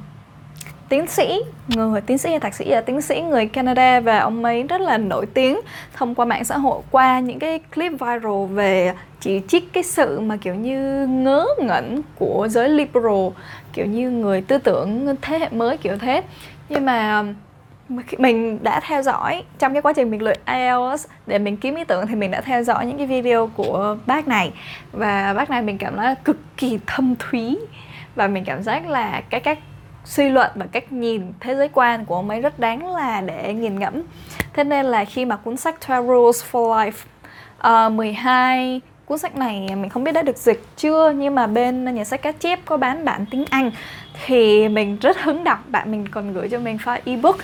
tiến 0.88 1.06
sĩ 1.06 1.40
người 1.68 2.00
tiến 2.00 2.18
sĩ 2.18 2.30
hay 2.30 2.40
thạc 2.40 2.54
sĩ 2.54 2.64
là 2.64 2.80
tiến 2.80 3.02
sĩ 3.02 3.20
người 3.20 3.46
Canada 3.46 4.00
và 4.00 4.18
ông 4.18 4.44
ấy 4.44 4.62
rất 4.62 4.80
là 4.80 4.98
nổi 4.98 5.26
tiếng 5.26 5.60
thông 5.94 6.14
qua 6.14 6.24
mạng 6.24 6.44
xã 6.44 6.58
hội 6.58 6.82
qua 6.90 7.20
những 7.20 7.38
cái 7.38 7.58
clip 7.74 7.92
viral 7.92 8.46
về 8.50 8.94
chỉ 9.20 9.40
trích 9.48 9.72
cái 9.72 9.82
sự 9.82 10.20
mà 10.20 10.36
kiểu 10.36 10.54
như 10.54 11.06
ngớ 11.06 11.46
ngẩn 11.58 12.00
của 12.18 12.48
giới 12.50 12.68
liberal 12.68 13.28
kiểu 13.72 13.86
như 13.86 14.10
người 14.10 14.40
tư 14.40 14.58
tưởng 14.58 15.16
thế 15.22 15.38
hệ 15.38 15.48
mới 15.50 15.76
kiểu 15.76 15.98
thế. 15.98 16.22
Nhưng 16.68 16.84
mà 16.84 17.18
um, 17.18 17.34
mình 18.18 18.58
đã 18.62 18.80
theo 18.80 19.02
dõi 19.02 19.44
trong 19.58 19.72
cái 19.72 19.82
quá 19.82 19.92
trình 19.92 20.10
mình 20.10 20.22
luyện 20.22 20.40
IELTS 20.46 21.06
để 21.26 21.38
mình 21.38 21.56
kiếm 21.56 21.74
ý 21.74 21.84
tưởng 21.84 22.06
thì 22.06 22.14
mình 22.14 22.30
đã 22.30 22.40
theo 22.40 22.62
dõi 22.62 22.86
những 22.86 22.96
cái 22.98 23.06
video 23.06 23.46
của 23.46 23.96
bác 24.06 24.28
này. 24.28 24.52
Và 24.92 25.34
bác 25.34 25.50
này 25.50 25.62
mình 25.62 25.78
cảm 25.78 25.96
thấy 25.96 26.14
cực 26.24 26.36
kỳ 26.56 26.78
thâm 26.86 27.14
thúy 27.18 27.58
và 28.14 28.26
mình 28.26 28.44
cảm 28.44 28.62
giác 28.62 28.86
là 28.86 29.22
cái 29.30 29.40
cách 29.40 29.58
suy 30.04 30.28
luận 30.28 30.50
và 30.54 30.66
cách 30.72 30.92
nhìn 30.92 31.32
thế 31.40 31.54
giới 31.54 31.68
quan 31.68 32.04
của 32.04 32.14
ông 32.14 32.30
ấy 32.30 32.40
rất 32.40 32.58
đáng 32.58 32.94
là 32.94 33.20
để 33.20 33.54
nghiền 33.54 33.78
ngẫm. 33.78 34.02
Thế 34.52 34.64
nên 34.64 34.86
là 34.86 35.04
khi 35.04 35.24
mà 35.24 35.36
cuốn 35.36 35.56
sách 35.56 35.74
12 35.88 36.02
Rules 36.06 36.44
for 36.52 36.76
Life 36.76 37.04
ờ, 37.58 37.86
uh, 37.86 37.92
12 37.92 38.80
cuốn 39.08 39.18
sách 39.18 39.36
này 39.36 39.68
mình 39.76 39.88
không 39.88 40.04
biết 40.04 40.12
đã 40.12 40.22
được 40.22 40.36
dịch 40.36 40.62
chưa 40.76 41.10
nhưng 41.10 41.34
mà 41.34 41.46
bên 41.46 41.94
nhà 41.94 42.04
sách 42.04 42.22
cá 42.22 42.32
chép 42.32 42.60
có 42.64 42.76
bán 42.76 43.04
bản 43.04 43.24
tiếng 43.30 43.44
Anh 43.50 43.70
thì 44.26 44.68
mình 44.68 44.98
rất 45.00 45.18
hứng 45.20 45.44
đọc. 45.44 45.58
Bạn 45.68 45.90
mình 45.90 46.08
còn 46.08 46.32
gửi 46.32 46.48
cho 46.48 46.58
mình 46.58 46.78
file 46.84 47.00
ebook 47.04 47.36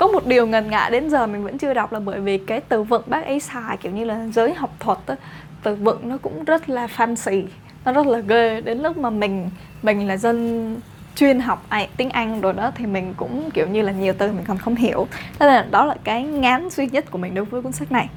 có 0.00 0.06
một 0.06 0.26
điều 0.26 0.46
ngần 0.46 0.70
ngại 0.70 0.90
đến 0.90 1.10
giờ 1.10 1.26
mình 1.26 1.44
vẫn 1.44 1.58
chưa 1.58 1.74
đọc 1.74 1.92
là 1.92 2.00
bởi 2.00 2.20
vì 2.20 2.38
cái 2.38 2.60
từ 2.60 2.82
vựng 2.82 3.02
bác 3.06 3.24
ấy 3.24 3.40
xài 3.40 3.76
kiểu 3.76 3.92
như 3.92 4.04
là 4.04 4.26
giới 4.26 4.54
học 4.54 4.70
thuật 4.78 4.98
đó, 5.06 5.14
từ 5.62 5.74
vựng 5.74 6.08
nó 6.08 6.18
cũng 6.22 6.44
rất 6.44 6.68
là 6.68 6.86
fancy 6.96 7.44
nó 7.84 7.92
rất 7.92 8.06
là 8.06 8.18
ghê. 8.18 8.60
Đến 8.60 8.78
lúc 8.78 8.96
mà 8.96 9.10
mình 9.10 9.50
mình 9.82 10.08
là 10.08 10.16
dân 10.16 10.76
chuyên 11.16 11.40
học 11.40 11.66
tiếng 11.96 12.10
Anh 12.10 12.40
rồi 12.40 12.52
đó 12.52 12.70
thì 12.74 12.86
mình 12.86 13.14
cũng 13.16 13.50
kiểu 13.54 13.66
như 13.66 13.82
là 13.82 13.92
nhiều 13.92 14.14
từ 14.18 14.32
mình 14.32 14.44
còn 14.48 14.58
không 14.58 14.74
hiểu. 14.74 15.06
Thế 15.38 15.46
là 15.46 15.66
đó 15.70 15.84
là 15.84 15.94
cái 16.04 16.22
ngán 16.22 16.70
duy 16.70 16.86
nhất 16.86 17.04
của 17.10 17.18
mình 17.18 17.34
đối 17.34 17.44
với 17.44 17.62
cuốn 17.62 17.72
sách 17.72 17.92
này. 17.92 18.08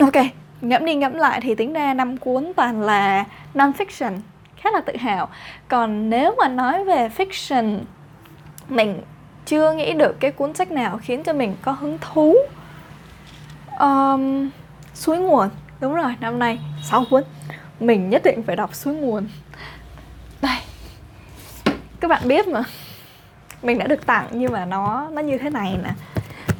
Ok 0.00 0.24
ngẫm 0.60 0.84
đi 0.84 0.94
ngẫm 0.94 1.12
lại 1.12 1.40
thì 1.40 1.54
tính 1.54 1.72
ra 1.72 1.94
năm 1.94 2.16
cuốn 2.16 2.52
toàn 2.56 2.82
là 2.82 3.24
non-fiction 3.54 4.12
khá 4.56 4.70
là 4.70 4.80
tự 4.80 4.96
hào. 4.96 5.28
Còn 5.68 6.10
nếu 6.10 6.34
mà 6.38 6.48
nói 6.48 6.84
về 6.84 7.08
fiction 7.16 7.78
mình 8.68 9.00
chưa 9.48 9.72
nghĩ 9.72 9.92
được 9.92 10.20
cái 10.20 10.30
cuốn 10.30 10.54
sách 10.54 10.70
nào 10.70 10.98
khiến 11.02 11.22
cho 11.22 11.32
mình 11.32 11.56
có 11.62 11.72
hứng 11.72 11.98
thú. 11.98 12.36
Um, 13.80 14.50
suối 14.94 15.18
nguồn. 15.18 15.48
Đúng 15.80 15.94
rồi 15.94 16.14
năm 16.20 16.38
nay 16.38 16.58
6 16.82 17.04
cuốn. 17.10 17.22
Mình 17.80 18.10
nhất 18.10 18.22
định 18.24 18.42
phải 18.46 18.56
đọc 18.56 18.74
suối 18.74 18.94
nguồn. 18.94 19.28
Đây. 20.42 20.56
Các 22.00 22.08
bạn 22.08 22.28
biết 22.28 22.48
mà. 22.48 22.62
Mình 23.62 23.78
đã 23.78 23.86
được 23.86 24.06
tặng 24.06 24.28
nhưng 24.32 24.52
mà 24.52 24.64
nó 24.64 25.08
nó 25.12 25.22
như 25.22 25.38
thế 25.38 25.50
này 25.50 25.78
nè. 25.84 25.90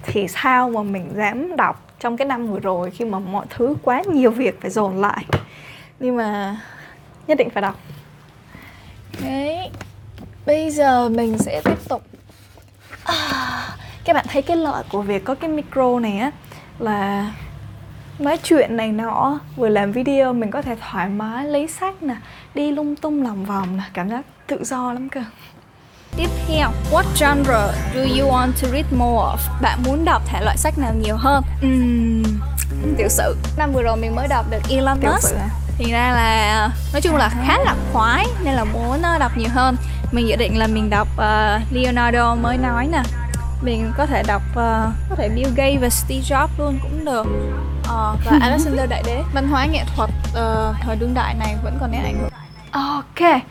Thì 0.03 0.29
sao 0.29 0.71
mà 0.71 0.83
mình 0.83 1.11
dám 1.17 1.57
đọc 1.57 1.93
trong 2.01 2.17
cái 2.17 2.27
năm 2.27 2.47
vừa 2.47 2.59
rồi 2.59 2.91
khi 2.91 3.05
mà 3.05 3.19
mọi 3.19 3.47
thứ 3.51 3.75
quá 3.83 4.03
nhiều 4.07 4.31
việc 4.31 4.61
phải 4.61 4.71
dồn 4.71 5.01
lại? 5.01 5.25
Nhưng 6.01 6.17
mà 6.17 6.57
nhất 7.27 7.39
định 7.39 7.51
phải 7.51 7.63
đọc. 7.63 7.79
Đấy. 9.23 9.71
Bây 10.47 10.71
giờ 10.71 11.09
mình 11.09 11.39
sẽ 11.39 11.61
tiếp 11.65 11.89
tục 11.89 12.03
à, 13.09 13.77
các 14.05 14.13
bạn 14.13 14.27
thấy 14.29 14.43
cái 14.43 14.57
lợi 14.57 14.85
của 14.91 15.03
việc 15.03 15.25
có 15.25 15.35
cái 15.35 15.51
micro 15.51 16.01
này 16.01 16.19
á 16.19 16.31
là 16.79 17.33
nói 18.19 18.39
chuyện 18.43 18.77
này 18.77 18.93
nọ 18.93 19.39
vừa 19.57 19.69
làm 19.69 19.93
video 19.93 20.33
mình 20.33 20.51
có 20.51 20.63
thể 20.63 20.77
thoải 20.91 21.09
mái 21.09 21.45
lấy 21.45 21.69
sách 21.69 22.03
nè 22.03 22.17
đi 22.55 22.73
lung 22.73 22.97
tung 22.97 23.23
lòng 23.23 23.45
vòng 23.45 23.77
nè 23.77 23.83
cảm 23.93 24.11
giác 24.11 24.25
tự 24.47 24.65
do 24.65 24.93
lắm 24.93 25.09
cơ 25.09 25.21
Tiếp 26.17 26.29
theo, 26.49 26.71
what 26.93 27.05
genre 27.21 27.73
do 27.95 28.01
you 28.01 28.33
want 28.33 28.53
to 28.63 28.69
read 28.69 28.85
more 28.93 29.17
of? 29.17 29.37
Bạn 29.63 29.79
muốn 29.87 30.05
đọc 30.05 30.23
thể 30.27 30.41
loại 30.41 30.57
sách 30.57 30.79
nào 30.79 30.95
nhiều 30.95 31.17
hơn? 31.17 31.43
Uhm, 31.67 32.23
tiểu 32.97 33.09
sử. 33.09 33.37
Năm 33.57 33.73
vừa 33.73 33.83
rồi 33.83 33.97
mình 33.97 34.15
mới 34.15 34.29
đọc 34.29 34.47
được 34.51 34.59
Elon 34.71 34.99
Musk. 35.03 35.35
Thì 35.79 35.93
ra 35.93 36.13
là 36.13 36.71
nói 36.93 37.01
chung 37.03 37.17
là 37.17 37.29
khá 37.29 37.59
là 37.59 37.75
khoái 37.93 38.27
nên 38.45 38.55
là 38.55 38.65
muốn 38.65 39.03
ờ, 39.03 39.19
đọc 39.19 39.33
nhiều 39.37 39.49
hơn. 39.53 39.77
Mình 40.13 40.29
dự 40.29 40.37
định 40.37 40.59
là 40.59 40.67
mình 40.67 40.91
đọc 40.91 41.09
uh, 41.15 41.73
Leonardo 41.73 42.35
mới 42.35 42.57
nói 42.57 42.89
nè. 42.93 43.03
Mình 43.63 43.93
có 43.97 44.07
thể 44.07 44.23
đọc 44.27 44.43
uh, 44.51 44.57
có 45.11 45.17
thể 45.17 45.29
Bill 45.29 45.55
Gates 45.57 45.81
và 45.81 45.89
Steve 45.89 46.21
Jobs 46.21 46.49
luôn 46.59 46.79
cũng 46.83 47.05
được. 47.05 47.27
Uh, 47.81 48.19
và 48.25 48.39
Alexander 48.41 48.91
Đại 48.91 49.03
Đế. 49.07 49.23
Văn 49.35 49.49
hóa 49.49 49.67
nghệ 49.67 49.83
thuật 49.97 50.11
uh, 50.11 50.77
thời 50.81 50.97
đương 50.97 51.15
đại 51.15 51.35
này 51.35 51.57
vẫn 51.65 51.77
còn 51.81 51.91
nét 51.91 52.01
ảnh 52.05 52.19
hưởng. 52.21 52.31
Ok, 52.73 53.43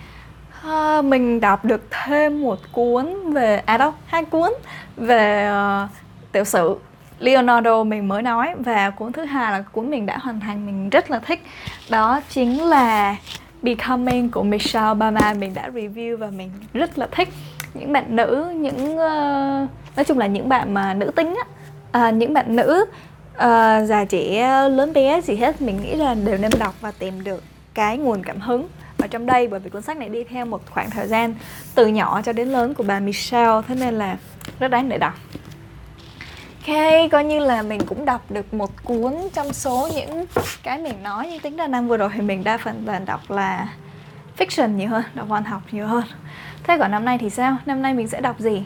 À, 0.68 1.02
mình 1.02 1.40
đọc 1.40 1.66
được 1.66 1.88
thêm 1.92 2.42
một 2.42 2.60
cuốn 2.72 3.34
về 3.34 3.62
à 3.66 3.78
đâu 3.78 3.94
hai 4.06 4.26
cuốn 4.26 4.54
về 4.98 5.52
uh, 5.52 5.90
tiểu 6.32 6.44
sử 6.44 6.76
Leonardo 7.20 7.84
mình 7.84 8.08
mới 8.08 8.22
nói 8.22 8.54
và 8.60 8.90
cuốn 8.90 9.12
thứ 9.12 9.26
hai 9.26 9.52
là 9.52 9.62
cuốn 9.72 9.90
mình 9.90 10.06
đã 10.06 10.18
hoàn 10.18 10.40
thành 10.40 10.66
mình 10.66 10.90
rất 10.90 11.12
là 11.12 11.20
thích 11.20 11.44
đó 11.90 12.22
chính 12.30 12.64
là 12.64 13.16
Becoming 13.62 14.30
của 14.30 14.44
Michelle 14.44 14.90
Obama 14.92 15.34
mình 15.34 15.54
đã 15.54 15.70
review 15.70 16.18
và 16.18 16.30
mình 16.30 16.52
rất 16.74 16.98
là 16.98 17.08
thích. 17.12 17.30
Những 17.74 17.94
bạn 17.94 18.16
nữ 18.16 18.54
những 18.56 18.94
uh, 18.94 19.70
nói 19.96 20.06
chung 20.06 20.18
là 20.18 20.28
những 20.28 20.50
bạn 20.50 20.74
mà 20.74 20.94
nữ 20.94 21.12
tính 21.16 21.36
á. 21.36 22.08
Uh, 22.08 22.14
những 22.16 22.34
bạn 22.34 22.56
nữ 22.56 22.86
uh, 23.36 23.88
già 23.88 24.06
trẻ 24.10 24.50
lớn 24.70 24.94
bé 24.94 25.22
gì 25.22 25.36
hết 25.36 25.62
mình 25.62 25.82
nghĩ 25.82 25.96
là 25.96 26.14
đều 26.14 26.38
nên 26.38 26.52
đọc 26.60 26.76
và 26.82 26.92
tìm 27.00 27.24
được 27.24 27.44
cái 27.74 27.98
nguồn 27.98 28.24
cảm 28.24 28.40
hứng 28.40 28.68
ở 28.98 29.08
trong 29.08 29.26
đây. 29.26 29.48
Bởi 29.48 29.60
vì 29.60 29.70
cuốn 29.70 29.82
sách 29.82 29.98
này 29.98 30.10
đi 30.10 30.24
theo 30.24 30.46
một 30.46 30.62
khoảng 30.70 30.90
thời 30.90 31.08
gian 31.08 31.36
từ 31.76 31.88
nhỏ 31.88 32.22
cho 32.22 32.34
đến 32.34 32.48
lớn 32.48 32.74
của 32.74 32.84
bà 32.84 33.00
Michelle 33.00 33.62
thế 33.68 33.76
nên 33.76 33.94
là 33.94 34.18
rất 34.60 34.68
đáng 34.68 34.90
để 34.90 34.98
đọc 34.98 35.14
coi 37.12 37.24
như 37.24 37.40
là 37.40 37.62
mình 37.62 37.82
cũng 37.86 38.06
đọc 38.06 38.32
được 38.32 38.54
một 38.54 38.70
cuốn 38.84 39.14
trong 39.34 39.54
số 39.54 39.90
những 39.96 40.26
cái 40.64 40.78
mình 40.78 41.04
nói 41.04 41.28
Nhưng 41.32 41.40
tính 41.40 41.58
ra 41.58 41.68
năm 41.68 41.88
vừa 41.88 41.98
rồi. 41.98 42.10
Thì 42.14 42.22
mình 42.22 42.44
đa 42.44 42.58
phần 42.58 42.84
là 42.86 43.00
đọc 43.00 43.32
là 43.32 43.68
fiction 44.38 44.68
nhiều 44.68 44.90
hơn, 44.90 45.04
đọc 45.14 45.28
văn 45.28 45.44
học 45.44 45.62
nhiều 45.72 45.88
hơn. 45.88 46.04
Thế 46.64 46.78
còn 46.78 46.92
năm 46.92 47.06
nay 47.06 47.18
thì 47.18 47.30
sao? 47.30 47.58
Năm 47.66 47.82
nay 47.82 47.94
mình 47.94 48.08
sẽ 48.08 48.22
đọc 48.22 48.40
gì? 48.40 48.64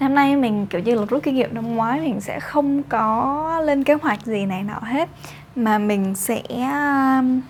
Năm 0.00 0.14
nay 0.14 0.36
mình 0.36 0.66
kiểu 0.66 0.80
như 0.80 0.94
là 0.94 1.04
rút 1.04 1.22
kinh 1.22 1.34
nghiệm 1.34 1.54
năm 1.54 1.76
ngoái 1.76 2.00
mình 2.00 2.20
sẽ 2.20 2.40
không 2.40 2.82
có 2.82 3.62
lên 3.64 3.84
kế 3.84 3.94
hoạch 3.94 4.26
gì 4.26 4.46
này 4.46 4.62
nọ 4.62 4.78
hết. 4.82 5.08
Mà 5.56 5.78
mình 5.78 6.14
sẽ 6.14 6.42
um, 6.48 7.40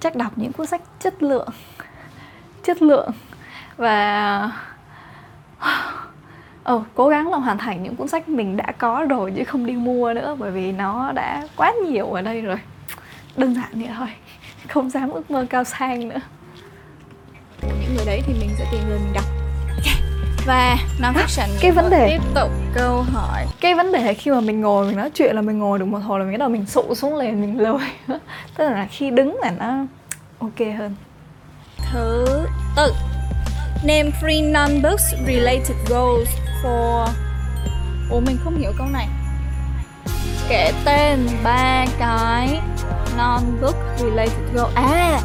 chắc 0.00 0.16
đọc 0.16 0.32
những 0.36 0.52
cuốn 0.52 0.66
sách 0.66 0.82
chất 1.00 1.22
lượng. 1.22 1.48
Chất 2.62 2.82
lượng. 2.82 3.10
Và 3.76 4.50
ờ, 6.64 6.82
cố 6.94 7.08
gắng 7.08 7.30
là 7.30 7.38
hoàn 7.38 7.58
thành 7.58 7.82
những 7.82 7.96
cuốn 7.96 8.08
sách 8.08 8.28
mình 8.28 8.56
đã 8.56 8.72
có 8.78 9.06
rồi 9.08 9.32
chứ 9.36 9.44
không 9.44 9.66
đi 9.66 9.72
mua 9.72 10.14
nữa 10.14 10.36
bởi 10.38 10.50
vì 10.50 10.72
nó 10.72 11.12
đã 11.12 11.48
quá 11.56 11.72
nhiều 11.86 12.12
ở 12.12 12.22
đây 12.22 12.40
rồi. 12.40 12.58
Đơn 13.36 13.54
giản 13.54 13.68
vậy 13.72 13.88
thôi 13.96 14.08
không 14.68 14.90
dám 14.90 15.10
ước 15.10 15.30
mơ 15.30 15.46
cao 15.50 15.64
sang 15.64 16.08
nữa. 16.08 16.20
Những 17.62 17.94
người 17.96 18.06
đấy 18.06 18.22
thì 18.26 18.34
mình 18.40 18.50
sẽ 18.58 18.66
tìm 18.72 18.80
người 18.88 18.98
mình 18.98 19.12
đọc. 19.14 19.24
Và 20.46 20.76
non 21.00 21.14
fiction 21.14 21.48
cái 21.60 21.70
vấn 21.70 21.90
đề 21.90 22.08
tiếp 22.08 22.28
tục 22.34 22.50
câu 22.74 23.02
hỏi. 23.02 23.46
Cái 23.60 23.74
vấn 23.74 23.92
đề 23.92 24.14
khi 24.14 24.30
mà 24.30 24.40
mình 24.40 24.60
ngồi 24.60 24.86
mình 24.86 24.96
nói 24.96 25.10
chuyện 25.10 25.36
là 25.36 25.42
mình 25.42 25.58
ngồi 25.58 25.78
được 25.78 25.84
một 25.84 25.98
hồi 25.98 26.18
là 26.18 26.24
mình 26.24 26.32
bắt 26.32 26.38
đầu 26.38 26.48
mình 26.48 26.66
sụ 26.66 26.94
xuống 26.94 27.16
liền 27.16 27.40
mình 27.40 27.60
lười. 27.60 27.88
Tức 28.56 28.64
là 28.64 28.86
khi 28.90 29.10
đứng 29.10 29.36
là 29.42 29.50
nó 29.58 29.86
ok 30.38 30.58
hơn. 30.78 30.94
Thứ 31.92 32.26
tư 32.76 33.11
name 33.84 34.10
three 34.20 34.42
non-books 34.42 35.14
related 35.26 35.76
goals 35.88 36.28
for 36.62 37.06
ủa 38.10 38.20
mình 38.20 38.36
không 38.44 38.58
hiểu 38.58 38.72
câu 38.78 38.86
này. 38.86 39.08
Kể 40.48 40.72
tên 40.84 41.28
ba 41.44 41.86
cái 41.98 42.60
non-book 43.16 43.74
related 43.98 44.54
goal 44.54 44.70
à 44.74 45.20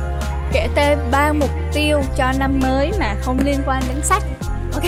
kể 0.54 0.68
tên 0.76 1.00
ba 1.12 1.34
mục 1.34 1.50
tiêu 1.74 2.02
cho 2.18 2.32
năm 2.40 2.60
mới 2.60 2.92
mà 3.00 3.16
không 3.22 3.40
liên 3.46 3.60
quan 3.66 3.84
đến 3.88 4.04
sách. 4.04 4.24
Ok 4.74 4.84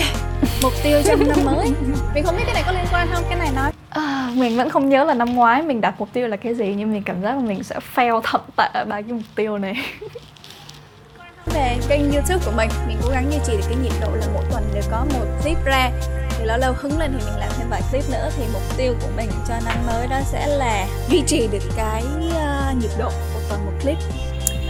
mục 0.62 0.72
tiêu 0.82 1.02
cho 1.04 1.16
năm 1.16 1.44
mới. 1.44 1.66
Mình 2.14 2.24
không 2.24 2.36
biết 2.36 2.42
cái 2.46 2.54
này 2.54 2.62
có 2.66 2.72
liên 2.72 2.84
quan 2.92 3.08
không? 3.12 3.24
Cái 3.28 3.38
này 3.38 3.48
nói 3.56 3.72
à, 3.90 4.30
mình 4.34 4.56
vẫn 4.56 4.70
không 4.70 4.88
nhớ 4.88 5.04
là 5.04 5.14
năm 5.14 5.34
ngoái 5.34 5.62
mình 5.62 5.80
đặt 5.80 5.94
mục 5.98 6.08
tiêu 6.12 6.28
là 6.28 6.36
cái 6.36 6.54
gì 6.54 6.74
nhưng 6.78 6.92
mình 6.92 7.02
cảm 7.02 7.22
giác 7.22 7.34
là 7.34 7.40
mình 7.40 7.64
sẽ 7.64 7.76
fail 7.94 8.20
thậm 8.24 8.40
tệ 8.56 8.84
ba 8.84 9.02
cái 9.02 9.12
mục 9.12 9.22
tiêu 9.34 9.58
này 9.58 9.74
về 11.54 11.78
kênh 11.88 12.12
youtube 12.12 12.44
của 12.44 12.52
mình 12.56 12.70
mình 12.86 12.96
cố 13.02 13.10
gắng 13.10 13.32
duy 13.32 13.38
trì 13.46 13.52
được 13.52 13.64
cái 13.68 13.76
nhịp 13.82 13.92
độ 14.00 14.14
là 14.14 14.26
mỗi 14.34 14.44
tuần 14.50 14.64
đều 14.74 14.82
có 14.90 15.06
một 15.14 15.24
clip 15.42 15.64
ra. 15.64 15.90
Thì 16.38 16.44
lâu 16.44 16.58
lâu 16.58 16.74
hứng 16.76 16.98
lên 16.98 17.12
thì 17.12 17.18
mình 17.26 17.38
làm 17.38 17.48
thêm 17.58 17.66
vài 17.70 17.82
clip 17.90 18.04
nữa 18.10 18.30
thì 18.36 18.44
mục 18.52 18.62
tiêu 18.76 18.94
của 19.00 19.08
mình 19.16 19.30
cho 19.48 19.54
năm 19.64 19.76
mới 19.86 20.06
đó 20.06 20.20
sẽ 20.24 20.46
là 20.46 20.86
duy 21.08 21.22
trì 21.26 21.48
được 21.52 21.62
cái 21.76 22.04
uh, 22.28 22.76
nhịp 22.82 22.90
độ 22.98 23.10
một 23.34 23.40
tuần 23.48 23.66
một 23.66 23.72
clip. 23.82 23.98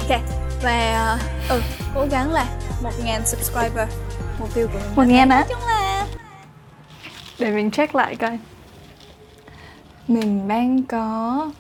Ok 0.09 0.21
và 0.63 1.15
uh, 1.15 1.21
ừ 1.51 1.63
cố 1.95 2.07
gắng 2.11 2.33
là 2.33 2.47
một 2.83 2.93
ngàn 3.05 3.27
subscriber 3.27 3.89
mục 4.39 4.55
tiêu 4.55 4.69
của 4.73 4.79
mình 4.79 4.95
một 4.97 5.07
ngàn 5.07 5.29
á 5.29 5.45
là 5.67 6.07
để 7.39 7.51
mình 7.51 7.71
check 7.71 7.95
lại 7.95 8.17
coi. 8.17 8.39
Mình 10.09 10.49
đang 10.49 10.83
có 10.83 11.51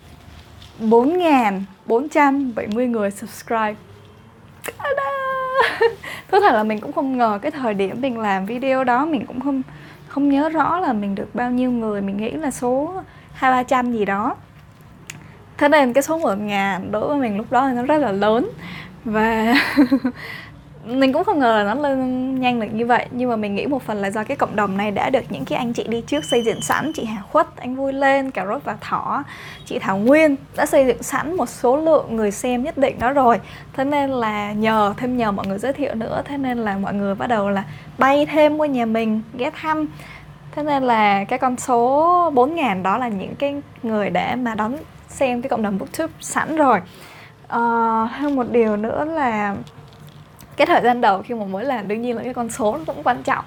4.470 0.80 2.90
người 2.90 3.10
subscribe 3.10 3.74
Thú 6.30 6.38
thật 6.40 6.52
là 6.52 6.62
mình 6.62 6.80
cũng 6.80 6.92
không 6.92 7.18
ngờ 7.18 7.38
cái 7.42 7.50
thời 7.50 7.74
điểm 7.74 8.00
mình 8.00 8.18
làm 8.18 8.46
video 8.46 8.84
đó, 8.84 9.06
mình 9.06 9.26
cũng 9.26 9.40
không 9.40 9.62
không 10.08 10.28
nhớ 10.28 10.48
rõ 10.48 10.80
là 10.80 10.92
mình 10.92 11.14
được 11.14 11.34
bao 11.34 11.50
nhiêu 11.50 11.70
người. 11.70 12.02
Mình 12.02 12.16
nghĩ 12.16 12.30
là 12.30 12.50
số 12.50 12.94
hai, 13.32 13.50
ba 13.50 13.62
trăm 13.62 13.92
gì 13.92 14.04
đó. 14.04 14.36
Thế 15.58 15.68
nên 15.68 15.92
cái 15.92 16.02
số 16.02 16.18
một 16.18 16.38
ngàn 16.38 16.92
đối 16.92 17.08
với 17.08 17.18
mình 17.18 17.36
lúc 17.36 17.46
đó 17.50 17.68
nó 17.74 17.82
rất 17.82 17.98
là 17.98 18.12
lớn. 18.12 18.50
Và 19.04 19.54
mình 20.84 21.12
cũng 21.12 21.24
không 21.24 21.38
ngờ 21.38 21.62
là 21.62 21.74
nó 21.74 21.88
lên 21.88 22.40
nhanh 22.40 22.60
được 22.60 22.66
như 22.72 22.86
vậy. 22.86 23.06
Nhưng 23.10 23.30
mà 23.30 23.36
mình 23.36 23.54
nghĩ 23.54 23.66
một 23.66 23.82
phần 23.82 23.96
là 23.96 24.10
do 24.10 24.24
cái 24.24 24.36
cộng 24.36 24.56
đồng 24.56 24.76
này 24.76 24.90
đã 24.90 25.10
được 25.10 25.24
những 25.30 25.44
cái 25.44 25.58
anh 25.58 25.72
chị 25.72 25.84
đi 25.88 26.00
trước 26.00 26.24
xây 26.24 26.42
dựng 26.42 26.60
sẵn. 26.60 26.92
Chị 26.94 27.04
Hà 27.04 27.22
Khuất, 27.22 27.46
anh 27.56 27.76
Vui 27.76 27.92
Lên, 27.92 28.30
Cà 28.30 28.46
Rốt 28.46 28.64
và 28.64 28.76
Thỏ, 28.80 29.24
chị 29.66 29.78
Thảo 29.78 29.98
Nguyên 29.98 30.36
đã 30.56 30.66
xây 30.66 30.86
dựng 30.86 31.02
sẵn 31.02 31.36
một 31.36 31.48
số 31.48 31.76
lượng 31.76 32.16
người 32.16 32.30
xem 32.30 32.62
nhất 32.62 32.78
định 32.78 32.98
đó 32.98 33.12
rồi. 33.12 33.40
Thế 33.72 33.84
nên 33.84 34.10
là 34.10 34.52
nhờ 34.52 34.94
thêm 34.96 35.16
nhờ 35.16 35.32
mọi 35.32 35.46
người 35.46 35.58
giới 35.58 35.72
thiệu 35.72 35.94
nữa. 35.94 36.22
Thế 36.24 36.36
nên 36.36 36.58
là 36.58 36.78
mọi 36.78 36.94
người 36.94 37.14
bắt 37.14 37.26
đầu 37.26 37.50
là 37.50 37.64
bay 37.98 38.26
thêm 38.26 38.56
qua 38.58 38.66
nhà 38.66 38.86
mình 38.86 39.22
ghé 39.34 39.50
thăm. 39.50 39.86
Thế 40.52 40.62
nên 40.62 40.82
là 40.82 41.24
cái 41.24 41.38
con 41.38 41.56
số 41.56 42.30
4 42.34 42.54
ngàn 42.54 42.82
đó 42.82 42.98
là 42.98 43.08
những 43.08 43.34
cái 43.34 43.54
người 43.82 44.10
để 44.10 44.34
mà 44.36 44.54
đón 44.54 44.76
xem 45.08 45.42
cái 45.42 45.48
cộng 45.48 45.62
đồng 45.62 45.78
booktube 45.78 46.12
sẵn 46.20 46.56
rồi. 46.56 46.80
Ờ, 47.48 48.02
uh, 48.04 48.10
thêm 48.18 48.36
một 48.36 48.46
điều 48.50 48.76
nữa 48.76 49.04
là 49.04 49.54
cái 50.60 50.66
thời 50.66 50.82
gian 50.82 51.00
đầu 51.00 51.22
khi 51.22 51.34
mà 51.34 51.44
mới 51.44 51.64
làm, 51.64 51.88
đương 51.88 52.02
nhiên 52.02 52.16
là 52.16 52.22
cái 52.22 52.34
con 52.34 52.50
số 52.50 52.76
nó 52.76 52.84
cũng 52.86 53.02
quan 53.02 53.22
trọng. 53.22 53.44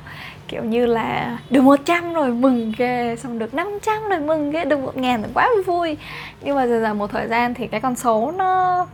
Kiểu 0.48 0.64
như 0.64 0.86
là 0.86 1.38
được 1.50 1.62
100 1.62 2.14
rồi, 2.14 2.32
mừng 2.32 2.74
ghê. 2.78 3.16
Xong 3.16 3.40
được 3.40 3.54
500 3.54 4.10
rồi, 4.10 4.20
mừng 4.20 4.52
ghê. 4.52 4.66
Được 4.66 4.80
một 4.80 4.98
ngàn 4.98 5.22
rồi 5.22 5.32
quá 5.34 5.50
vui. 5.66 5.98
Nhưng 6.42 6.56
mà 6.56 6.68
dần 6.68 6.82
dần 6.82 6.98
một 6.98 7.12
thời 7.12 7.28
gian 7.28 7.54
thì 7.54 7.68
cái 7.68 7.82
con 7.82 7.96
số 7.96 8.32
nó 8.32 8.88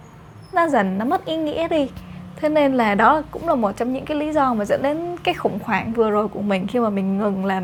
nó 0.54 0.68
dần 0.68 0.98
nó 0.98 1.06
mất 1.06 1.26
ý 1.26 1.38
nghĩa 1.38 1.68
đi. 1.68 1.90
Thế 2.36 2.50
nên 2.50 2.74
là 2.74 2.96
đó 2.96 3.22
cũng 3.32 3.48
là 3.48 3.56
một 3.56 3.72
trong 3.78 3.94
những 3.94 4.06
cái 4.06 4.18
lý 4.18 4.32
do 4.32 4.54
mà 4.54 4.66
dẫn 4.66 4.82
đến 4.82 5.18
cái 5.24 5.34
khủng 5.34 5.60
hoảng 5.64 5.94
vừa 5.94 6.10
rồi 6.10 6.28
của 6.28 6.42
mình 6.42 6.68
khi 6.68 6.80
mà 6.80 6.90
mình 6.90 7.18
ngừng 7.18 7.46
làm 7.46 7.64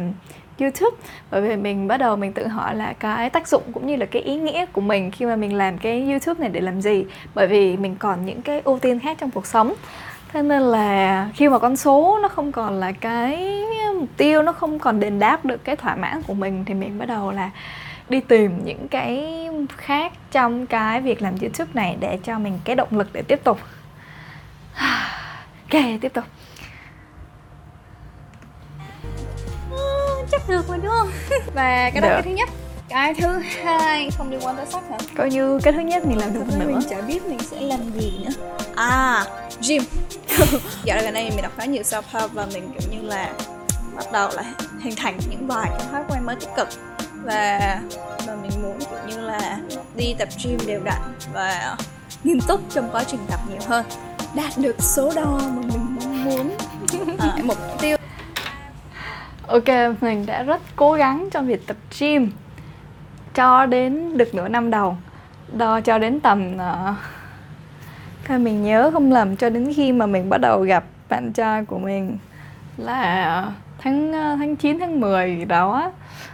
YouTube. 0.60 0.98
Bởi 1.32 1.42
vì 1.42 1.56
mình 1.56 1.88
bắt 1.88 1.98
đầu 1.98 2.16
mình 2.16 2.34
tự 2.34 2.48
hỏi 2.48 2.76
là 2.76 2.94
cái 3.00 3.30
tác 3.30 3.48
dụng 3.48 3.64
cũng 3.74 3.88
như 3.88 3.96
là 3.96 4.06
cái 4.06 4.22
ý 4.22 4.36
nghĩa 4.36 4.66
của 4.66 4.82
mình 4.82 5.12
khi 5.12 5.26
mà 5.26 5.36
mình 5.36 5.58
làm 5.58 5.78
cái 5.78 6.10
YouTube 6.10 6.40
này 6.40 6.50
để 6.50 6.62
làm 6.62 6.82
gì. 6.82 7.06
Bởi 7.34 7.48
vì 7.48 7.78
mình 7.78 7.96
còn 8.00 8.26
những 8.26 8.42
cái 8.42 8.62
ưu 8.64 8.80
tiên 8.80 9.00
khác 9.00 9.18
trong 9.20 9.32
cuộc 9.32 9.46
sống 9.46 9.74
thế 10.34 10.42
nên 10.42 10.62
là 10.62 11.30
khi 11.34 11.50
mà 11.50 11.60
con 11.60 11.78
số 11.78 12.20
nó 12.22 12.28
không 12.28 12.52
còn 12.52 12.80
là 12.80 12.92
cái 12.92 13.62
mục 14.00 14.10
tiêu 14.18 14.42
nó 14.42 14.52
không 14.52 14.80
còn 14.80 15.00
đền 15.00 15.20
đáp 15.20 15.46
được 15.46 15.64
cái 15.64 15.76
thỏa 15.76 15.96
mãn 15.96 16.22
của 16.22 16.34
mình 16.34 16.66
thì 16.66 16.74
mình 16.74 17.00
bắt 17.00 17.06
đầu 17.06 17.32
là 17.32 17.50
đi 18.10 18.20
tìm 18.20 18.66
những 18.66 18.88
cái 18.88 19.26
khác 19.78 20.14
trong 20.32 20.68
cái 20.68 21.02
việc 21.02 21.22
làm 21.22 21.36
youtube 21.42 21.72
này 21.74 21.98
để 22.00 22.20
cho 22.24 22.40
mình 22.40 22.60
cái 22.64 22.76
động 22.76 22.90
lực 22.92 23.08
để 23.14 23.22
tiếp 23.22 23.44
tục. 23.44 23.60
Ok 25.72 25.82
tiếp 26.02 26.14
tục. 26.14 26.24
Chắc 30.32 30.42
được 30.50 30.68
rồi 30.68 30.78
đúng 30.84 30.92
không? 30.92 31.10
Và 31.54 31.90
cái 31.90 32.02
đó 32.02 32.08
là 32.08 32.14
cái 32.14 32.24
thứ 32.24 32.32
nhất 32.32 32.50
cái 32.90 33.14
thứ 33.14 33.40
hai 33.64 34.10
không 34.18 34.32
liên 34.32 34.40
quan 34.44 34.56
tới 34.56 34.66
sách 34.66 34.84
hả? 34.90 34.98
Coi 35.18 35.30
như 35.30 35.60
cái 35.64 35.74
thứ 35.74 35.80
nhất 35.80 36.06
mình 36.06 36.18
làm 36.18 36.34
được 36.34 36.44
nữa. 36.48 36.66
mình 36.68 36.80
chả 36.90 37.02
biết 37.02 37.26
mình 37.26 37.40
sẽ 37.40 37.62
làm 37.62 37.80
gì 38.00 38.12
nữa. 38.26 38.32
À. 38.76 39.26
Gym 39.68 39.84
dạo 40.84 40.98
gần 41.02 41.14
đây 41.14 41.30
mình 41.30 41.42
đọc 41.42 41.52
khá 41.58 41.66
nhiều 41.66 41.84
self 41.84 42.02
help 42.12 42.34
và 42.34 42.46
mình 42.54 42.70
kiểu 42.80 42.90
như 42.92 43.08
là 43.08 43.34
bắt 43.96 44.06
đầu 44.12 44.30
là 44.36 44.44
hình 44.80 44.94
thành 44.98 45.20
những 45.30 45.48
vài 45.48 45.70
cái 45.70 45.88
thói 45.92 46.04
quen 46.10 46.26
mới 46.26 46.36
tích 46.36 46.50
cực. 46.58 46.68
Và 47.24 47.82
và 48.28 48.36
mình 48.42 48.52
muốn 48.64 48.80
kiểu 48.80 49.00
như 49.08 49.22
là 49.22 49.60
đi 49.96 50.16
tập 50.20 50.30
gym 50.44 50.58
đều 50.68 50.82
đặn 50.84 51.02
và 51.34 51.78
nghiêm 52.24 52.40
túc 52.48 52.62
trong 52.70 52.90
quá 52.92 53.04
trình 53.04 53.20
tập 53.30 53.40
nhiều 53.50 53.62
hơn. 53.68 53.86
Đạt 54.36 54.58
được 54.58 54.76
số 54.80 55.12
đo 55.16 55.40
mà 55.56 55.62
mình 55.62 55.96
mong 55.96 56.26
muốn. 56.26 56.52
À, 57.20 57.38
mục 57.44 57.58
tiêu. 57.82 57.98
Ok 59.48 59.68
mình 60.02 60.26
đã 60.26 60.44
rất 60.44 60.62
cố 60.76 60.94
gắng 60.94 61.30
trong 61.32 61.48
việc 61.48 61.68
tập 61.68 61.78
gym 62.00 62.32
cho 63.36 63.66
đến 63.66 64.18
được 64.18 64.36
nửa 64.36 64.48
năm 64.48 64.70
đầu. 64.70 64.98
Đo 65.54 65.82
cho 65.82 65.98
đến 65.98 66.20
tầm 66.20 66.56
uh, 68.30 68.42
mình 68.42 68.64
nhớ 68.64 68.90
không 68.94 69.12
lầm 69.12 69.36
cho 69.36 69.50
đến 69.50 69.74
khi 69.76 69.92
mà 69.92 70.06
mình 70.06 70.30
bắt 70.30 70.38
đầu 70.38 70.62
gặp 70.62 70.84
bạn 71.10 71.34
trai 71.34 71.66
của 71.66 71.78
mình 71.78 72.18
là 72.78 73.52
tháng 73.78 74.14
ờ, 74.14 74.36
tháng 74.40 74.56
9 74.56 74.80
tháng 74.80 75.00
10 75.00 75.46
đó 75.46 75.92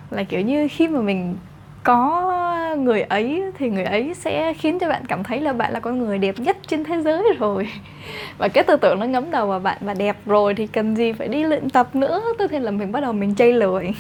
là 0.10 0.24
kiểu 0.24 0.42
như 0.42 0.68
khi 0.72 0.88
mà 0.88 1.02
mình 1.02 1.36
có 1.84 2.32
người 2.78 3.02
ấy 3.02 3.44
thì 3.58 3.70
người 3.70 3.84
ấy 3.84 4.14
sẽ 4.14 4.54
khiến 4.54 4.80
cho 4.80 4.90
bạn 4.90 5.06
cảm 5.08 5.24
thấy 5.24 5.42
là 5.42 5.54
bạn 5.54 5.74
là 5.74 5.80
con 5.80 6.00
người 6.00 6.18
đẹp 6.18 6.36
nhất 6.40 6.58
trên 6.68 6.84
thế 6.84 7.02
giới 7.02 7.24
rồi. 7.40 7.70
Và 8.38 8.48
cái 8.48 8.64
tư 8.64 8.76
tưởng 8.76 9.00
nó 9.00 9.06
ngấm 9.06 9.32
đầu 9.32 9.48
vào 9.48 9.60
bạn 9.60 9.78
và 9.82 9.94
đẹp 9.94 10.18
rồi 10.26 10.54
thì 10.54 10.68
cần 10.68 10.96
gì 10.96 11.14
phải 11.14 11.28
đi 11.28 11.44
luyện 11.44 11.70
tập 11.70 11.96
nữa? 11.96 12.22
Tức 12.40 12.52
thì 12.52 12.60
là 12.60 12.72
mình 12.72 12.92
bắt 12.92 13.00
đầu 13.00 13.14
mình 13.14 13.36
chây 13.36 13.54
lười 13.54 13.94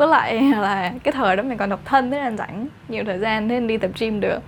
với 0.00 0.08
lại 0.08 0.40
là 0.60 0.92
cái 1.02 1.12
thời 1.12 1.36
đó 1.36 1.42
mình 1.42 1.58
còn 1.58 1.70
độc 1.70 1.80
thân 1.84 2.10
thế 2.10 2.18
là 2.18 2.30
rảnh 2.30 2.66
nhiều 2.88 3.04
thời 3.06 3.18
gian 3.18 3.48
nên 3.48 3.66
đi 3.66 3.76
tập 3.76 3.90
gym 3.98 4.20
được. 4.20 4.38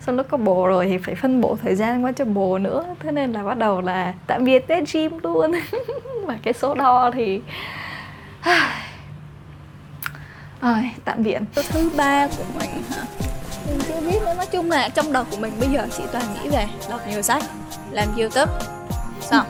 Xong 0.00 0.16
lúc 0.16 0.26
có 0.30 0.36
bồ 0.36 0.66
rồi 0.66 0.86
thì 0.86 0.98
phải 0.98 1.14
phân 1.14 1.40
bổ 1.40 1.56
thời 1.62 1.74
gian 1.74 2.04
qua 2.04 2.12
cho 2.12 2.24
bồ 2.24 2.58
nữa. 2.58 2.84
Thế 3.00 3.12
nên 3.12 3.32
là 3.32 3.42
bắt 3.42 3.58
đầu 3.58 3.80
là 3.80 4.14
tạm 4.26 4.44
biệt 4.44 4.68
tới 4.68 4.84
gym 4.92 5.18
luôn. 5.22 5.52
Và 6.26 6.38
cái 6.42 6.54
số 6.54 6.74
đo 6.74 7.10
thì 7.14 7.40
rồi 10.62 10.90
tạm 11.04 11.22
biệt. 11.24 11.38
Số 11.56 11.62
thứ 11.68 11.90
ba 11.96 12.26
của 12.26 12.44
mình 12.58 12.70
hả? 12.70 13.02
Mình 13.68 13.78
chưa 13.88 14.00
biết 14.00 14.18
nữa. 14.24 14.34
Nói 14.36 14.46
chung 14.46 14.70
là 14.70 14.88
trong 14.88 15.12
đầu 15.12 15.24
của 15.30 15.36
mình 15.36 15.52
bây 15.60 15.68
giờ 15.68 15.86
chỉ 15.96 16.02
toàn 16.12 16.24
nghĩ 16.34 16.48
về 16.48 16.66
đọc 16.90 17.00
nhiều 17.08 17.22
sách 17.22 17.42
làm 17.90 18.08
youtube. 18.16 18.52
Xong. 19.20 19.46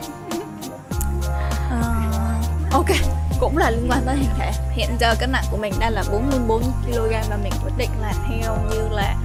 Uh, 1.69 2.73
ok 2.73 3.18
cũng 3.39 3.57
là 3.57 3.69
liên 3.69 3.87
quan 3.89 4.01
tới 4.05 4.15
hình 4.15 4.29
thể. 4.37 4.51
Hiện 4.71 4.89
giờ 4.99 5.15
cân 5.19 5.31
nặng 5.31 5.43
của 5.51 5.57
mình 5.57 5.73
đang 5.79 5.93
là 5.93 6.03
44 6.11 6.61
kg 6.61 7.11
và 7.29 7.37
mình 7.43 7.53
quyết 7.63 7.73
định 7.77 7.89
là 8.01 8.13
theo 8.27 8.57
như 8.71 8.87
là 8.91 9.15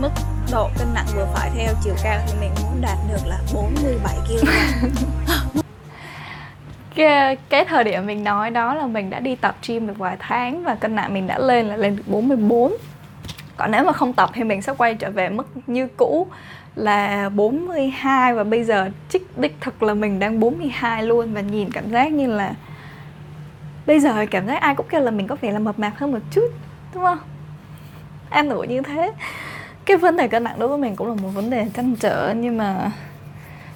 mức 0.00 0.10
độ 0.52 0.68
cân 0.78 0.88
nặng 0.94 1.06
vừa 1.14 1.26
phải 1.34 1.50
theo 1.56 1.74
chiều 1.84 1.94
cao 2.04 2.18
thì 2.26 2.32
mình 2.40 2.50
muốn 2.62 2.80
đạt 2.80 2.98
được 3.08 3.26
là 3.26 3.38
47 3.54 4.16
kg. 4.28 4.48
Cái, 6.94 7.36
cái 7.48 7.64
thời 7.64 7.84
điểm 7.84 8.06
mình 8.06 8.24
nói 8.24 8.50
đó 8.50 8.74
là 8.74 8.86
mình 8.86 9.10
đã 9.10 9.20
đi 9.20 9.36
tập 9.36 9.56
gym 9.68 9.86
được 9.86 9.98
vài 9.98 10.16
tháng 10.18 10.64
và 10.64 10.74
cân 10.74 10.94
nặng 10.94 11.14
mình 11.14 11.26
đã 11.26 11.38
lên 11.38 11.66
là 11.66 11.76
lên 11.76 11.96
được 11.96 12.02
44 12.06 12.72
còn 13.56 13.70
nếu 13.70 13.84
mà 13.84 13.92
không 13.92 14.12
tập 14.12 14.30
thì 14.32 14.44
mình 14.44 14.62
sẽ 14.62 14.74
quay 14.78 14.94
trở 14.94 15.10
về 15.10 15.28
mức 15.28 15.46
như 15.66 15.88
cũ 15.96 16.26
là 16.74 17.28
42 17.28 18.34
và 18.34 18.44
bây 18.44 18.64
giờ 18.64 18.90
trích 19.08 19.38
đích 19.38 19.56
thực 19.60 19.82
là 19.82 19.94
mình 19.94 20.18
đang 20.18 20.40
42 20.40 21.02
luôn 21.02 21.34
và 21.34 21.40
nhìn 21.40 21.70
cảm 21.70 21.90
giác 21.90 22.12
như 22.12 22.26
là 22.26 22.52
bây 23.86 24.00
giờ 24.00 24.26
cảm 24.30 24.46
giác 24.46 24.60
ai 24.60 24.74
cũng 24.74 24.86
kêu 24.88 25.00
là 25.00 25.10
mình 25.10 25.26
có 25.26 25.36
vẻ 25.40 25.52
là 25.52 25.58
mập 25.58 25.78
mạp 25.78 25.96
hơn 25.96 26.12
một 26.12 26.18
chút, 26.30 26.48
đúng 26.94 27.04
không? 27.04 27.18
Em 28.30 28.48
ủi 28.48 28.66
như 28.66 28.82
thế. 28.82 29.12
Cái 29.84 29.96
vấn 29.96 30.16
đề 30.16 30.28
cân 30.28 30.44
nặng 30.44 30.58
đối 30.58 30.68
với 30.68 30.78
mình 30.78 30.96
cũng 30.96 31.08
là 31.08 31.14
một 31.14 31.28
vấn 31.28 31.50
đề 31.50 31.66
trăn 31.74 31.96
trở, 31.96 32.34
nhưng 32.36 32.58
mà 32.58 32.90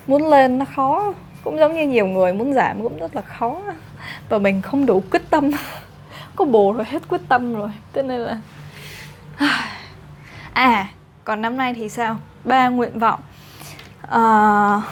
muốn 0.07 0.29
lên 0.31 0.59
nó 0.59 0.65
khó. 0.77 1.15
Cũng 1.45 1.59
giống 1.59 1.75
như 1.75 1.89
nhiều 1.89 2.07
người 2.07 2.33
muốn 2.33 2.53
giảm 2.53 2.83
cũng 2.83 2.99
rất 2.99 3.17
là 3.17 3.23
khó. 3.23 3.61
Và 4.29 4.39
mình 4.39 4.63
không 4.63 4.87
đủ 4.87 5.03
quyết 5.11 5.23
tâm. 5.31 5.51
Có 6.37 6.45
bồ 6.45 6.73
rồi, 6.73 6.85
hết 6.89 7.03
quyết 7.09 7.21
tâm 7.29 7.55
rồi. 7.55 7.71
Thế 7.93 8.03
nên 8.03 8.21
là 8.21 8.41
à 10.53 10.89
còn 11.25 11.43
năm 11.43 11.57
nay 11.57 11.75
thì 11.75 11.89
sao? 11.89 12.17
Ba 12.45 12.69
nguyện 12.69 12.99
vọng. 12.99 13.21
Uh... 14.05 14.83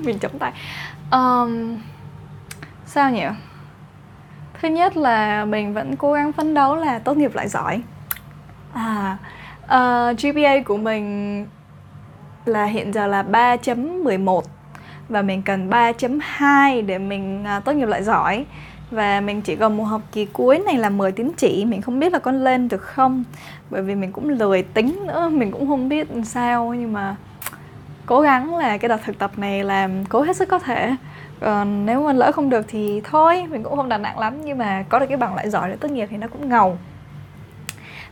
mình 0.04 0.18
chống 0.18 0.38
tay. 0.38 0.52
Um... 1.10 1.78
sao 2.86 3.10
nhỉ? 3.10 3.24
Thứ 4.64 4.70
nhất 4.70 4.96
là 4.96 5.44
mình 5.44 5.74
vẫn 5.74 5.96
cố 5.96 6.12
gắng 6.12 6.32
phấn 6.32 6.54
đấu 6.54 6.76
là 6.76 6.98
tốt 6.98 7.16
nghiệp 7.16 7.34
lại 7.34 7.48
giỏi. 7.48 7.82
À 8.72 9.18
ờ, 9.66 10.10
uh, 10.10 10.18
GPA 10.22 10.62
của 10.64 10.76
mình 10.76 11.46
là 12.44 12.64
hiện 12.64 12.92
giờ 12.92 13.06
là 13.06 13.22
3.11 13.22 14.42
và 15.08 15.22
mình 15.22 15.42
cần 15.42 15.70
3.2 15.70 16.86
để 16.86 16.98
mình 16.98 17.44
uh, 17.58 17.64
tốt 17.64 17.72
nghiệp 17.72 17.88
lại 17.88 18.02
giỏi. 18.02 18.44
Và 18.90 19.20
mình 19.20 19.42
chỉ 19.42 19.56
còn 19.56 19.76
một 19.76 19.84
học 19.84 20.02
kỳ 20.12 20.24
cuối 20.24 20.58
này 20.58 20.76
là 20.78 20.90
10 20.90 21.12
tín 21.12 21.30
chỉ 21.36 21.64
mình 21.64 21.82
không 21.82 22.00
biết 22.00 22.12
là 22.12 22.18
con 22.18 22.44
lên 22.44 22.68
được 22.68 22.82
không? 22.82 23.24
Bởi 23.70 23.82
vì 23.82 23.94
mình 23.94 24.12
cũng 24.12 24.28
lười 24.28 24.62
tính 24.62 24.98
nữa 25.06 25.28
mình 25.28 25.52
cũng 25.52 25.66
không 25.66 25.88
biết 25.88 26.08
sao 26.24 26.74
nhưng 26.74 26.92
mà 26.92 27.16
cố 28.06 28.20
gắng 28.20 28.56
là 28.56 28.78
cái 28.78 28.88
đợt 28.88 28.98
thực 29.04 29.18
tập 29.18 29.30
này 29.36 29.64
làm 29.64 30.04
cố 30.04 30.22
hết 30.22 30.36
sức 30.36 30.48
có 30.48 30.58
thể. 30.58 30.94
Còn 31.40 31.86
nếu 31.86 32.02
mà 32.02 32.12
lỡ 32.12 32.32
không 32.32 32.50
được 32.50 32.64
thì 32.68 33.00
thôi 33.04 33.44
mình 33.50 33.62
cũng 33.62 33.76
không 33.76 33.88
đặt 33.88 33.98
nặng 33.98 34.18
lắm 34.18 34.44
nhưng 34.44 34.58
mà 34.58 34.84
có 34.88 34.98
được 34.98 35.06
cái 35.06 35.16
bằng 35.16 35.34
loại 35.34 35.50
giỏi 35.50 35.68
để 35.70 35.76
tốt 35.76 35.90
nghiệp 35.90 36.08
thì 36.10 36.16
nó 36.16 36.28
cũng 36.28 36.48
ngầu. 36.48 36.78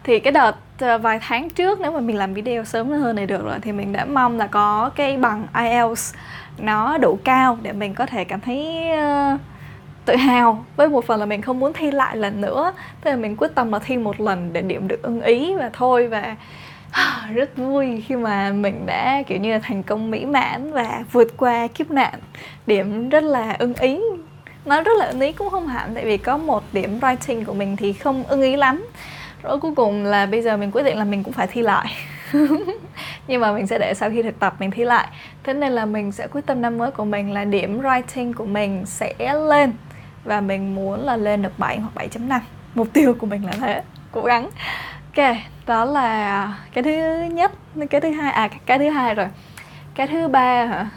Thì 0.05 0.21
cái 0.21 0.33
đợt 0.33 0.57
ờ, 0.81 0.99
vài 0.99 1.19
tháng 1.23 1.51
trước 1.51 1.81
nếu 1.81 1.91
mà 1.93 2.01
mình 2.01 2.17
làm 2.17 2.35
video 2.35 2.65
sớm 2.65 2.89
hơn 2.89 3.17
này 3.17 3.27
được 3.27 3.45
rồi 3.45 3.59
thì 3.63 3.73
mình 3.73 3.93
đã 3.93 4.05
mong 4.05 4.39
là 4.39 4.47
có 4.47 4.91
cái 4.97 5.17
bằng 5.17 5.47
IELTS 5.55 6.15
nó 6.59 6.99
đủ 6.99 7.19
cao 7.25 7.59
để 7.63 7.73
mình 7.73 7.95
có 7.95 8.07
thể 8.07 8.25
cảm 8.25 8.41
thấy 8.41 8.89
uh, 9.35 9.41
tự 10.05 10.17
hào. 10.17 10.65
Với 10.77 10.89
một 10.89 11.05
phần 11.05 11.21
là 11.21 11.27
mình 11.27 11.43
không 11.43 11.61
muốn 11.61 11.73
thi 11.73 11.91
lại 11.91 12.17
lần 12.17 12.41
nữa 12.41 12.73
thế 13.01 13.11
là 13.11 13.17
mình 13.17 13.37
quyết 13.37 13.55
tâm 13.55 13.73
là 13.73 13.79
thi 13.79 13.97
một 13.97 14.21
lần 14.21 14.53
để 14.53 14.63
điểm 14.63 14.89
được 14.89 15.03
ưng 15.03 15.21
ý 15.21 15.55
và 15.55 15.71
thôi 15.73 16.09
và 16.09 16.37
rất 17.35 17.57
vui 17.57 18.05
khi 18.09 18.17
mà 18.17 18.51
mình 18.51 18.87
đã, 18.87 19.23
kiểu 19.27 19.39
như 19.39 19.53
là, 19.53 19.59
thành 19.59 19.83
công 19.83 20.11
mỹ 20.11 20.25
mãn 20.25 20.73
và 20.73 21.05
vượt 21.13 21.37
qua 21.37 21.67
kiếp 21.67 21.91
nạn. 21.91 22.15
Điểm 22.67 23.09
rất 23.09 23.25
là 23.25 23.57
ưng 23.59 23.75
ý. 23.75 24.01
Nó 24.65 24.83
rất 24.83 24.93
là 24.99 25.07
ưng 25.07 25.21
ý 25.21 25.33
cũng 25.33 25.51
không 25.51 25.67
hẳn, 25.67 25.95
tại 25.95 26.05
vì 26.05 26.17
có 26.17 26.37
một 26.37 26.65
điểm 26.73 26.99
writing 27.01 27.45
của 27.45 27.55
mình 27.55 27.77
thì 27.77 27.93
không 27.93 28.25
ưng 28.29 28.43
ý 28.43 28.57
lắm. 28.57 28.87
Rồi 29.43 29.59
cuối 29.59 29.75
cùng 29.75 30.05
là 30.05 30.27
bây 30.27 30.43
giờ 30.43 30.57
mình 30.57 30.71
quyết 30.71 30.83
định 30.83 30.99
là 30.99 31.05
mình 31.05 31.23
cũng 31.25 31.33
phải 31.33 31.47
thi 31.47 31.63
lại. 31.63 31.93
Nhưng 33.29 33.41
mà 33.41 33.53
mình 33.53 33.67
sẽ 33.67 33.79
để 33.79 33.95
sau 33.95 34.11
khi 34.11 34.23
thực 34.23 34.39
tập 34.39 34.55
mình 34.59 34.71
thi 34.71 34.85
lại. 34.85 35.09
Thế 35.45 35.55
nên 35.55 35.73
là 35.73 35.87
mình 35.87 36.13
sẽ 36.13 36.27
quyết 36.27 36.47
tâm 36.47 36.63
năm 36.63 36.79
mới 36.79 36.91
của 36.91 37.05
mình 37.05 37.33
là 37.33 37.45
điểm 37.45 37.81
writing 37.81 38.33
của 38.33 38.45
mình 38.45 38.83
sẽ 38.87 39.35
lên. 39.35 39.73
Và 40.25 40.41
mình 40.41 40.75
muốn 40.75 41.01
là 41.01 41.17
lên 41.17 41.43
được 41.43 41.59
7 41.59 41.79
hoặc 41.79 41.91
7.5 41.95 42.41
mục 42.75 42.89
tiêu 42.93 43.15
của 43.19 43.27
mình 43.27 43.47
là 43.47 43.53
thế. 43.61 43.83
Cố 44.13 44.23
gắng 44.23 44.51
ok, 45.17 45.37
đó 45.67 45.85
là 45.85 46.59
cái 46.73 46.85
thứ 46.85 47.25
nhất, 47.33 47.53
cái 47.91 48.01
thứ 48.01 48.11
hai 48.11 48.33
à 48.33 48.49
cái 48.67 48.79
thứ 48.79 48.91
hai 48.91 49.15
rồi. 49.15 49.27
Cái 49.95 50.07
thứ 50.07 50.29
ba 50.29 50.65
hả? 50.67 50.91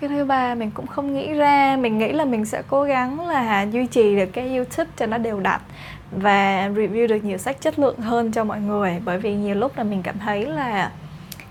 Cái 0.00 0.10
thứ 0.10 0.24
ba 0.24 0.54
mình 0.54 0.70
cũng 0.70 0.86
không 0.86 1.14
nghĩ 1.14 1.32
ra, 1.32 1.76
mình 1.76 1.98
nghĩ 1.98 2.12
là 2.12 2.24
mình 2.24 2.44
sẽ 2.44 2.62
cố 2.68 2.82
gắng 2.82 3.28
là 3.28 3.62
duy 3.62 3.86
trì 3.86 4.16
được 4.16 4.26
cái 4.32 4.56
youtube 4.56 4.90
cho 4.96 5.06
nó 5.06 5.18
đều 5.18 5.40
đặn 5.40 5.60
và 6.12 6.68
review 6.68 7.06
được 7.06 7.24
nhiều 7.24 7.38
sách 7.38 7.60
chất 7.60 7.78
lượng 7.78 7.98
hơn 7.98 8.32
cho 8.32 8.44
mọi 8.44 8.60
người. 8.60 9.02
Bởi 9.04 9.18
vì 9.18 9.34
nhiều 9.34 9.54
lúc 9.54 9.78
là 9.78 9.84
mình 9.84 10.02
cảm 10.02 10.18
thấy 10.18 10.46
là 10.46 10.90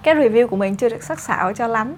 cái 0.03 0.15
review 0.15 0.47
của 0.47 0.55
mình 0.55 0.75
chưa 0.75 0.89
được 0.89 1.03
sắc 1.03 1.19
sảo 1.19 1.53
cho 1.53 1.67
lắm. 1.67 1.95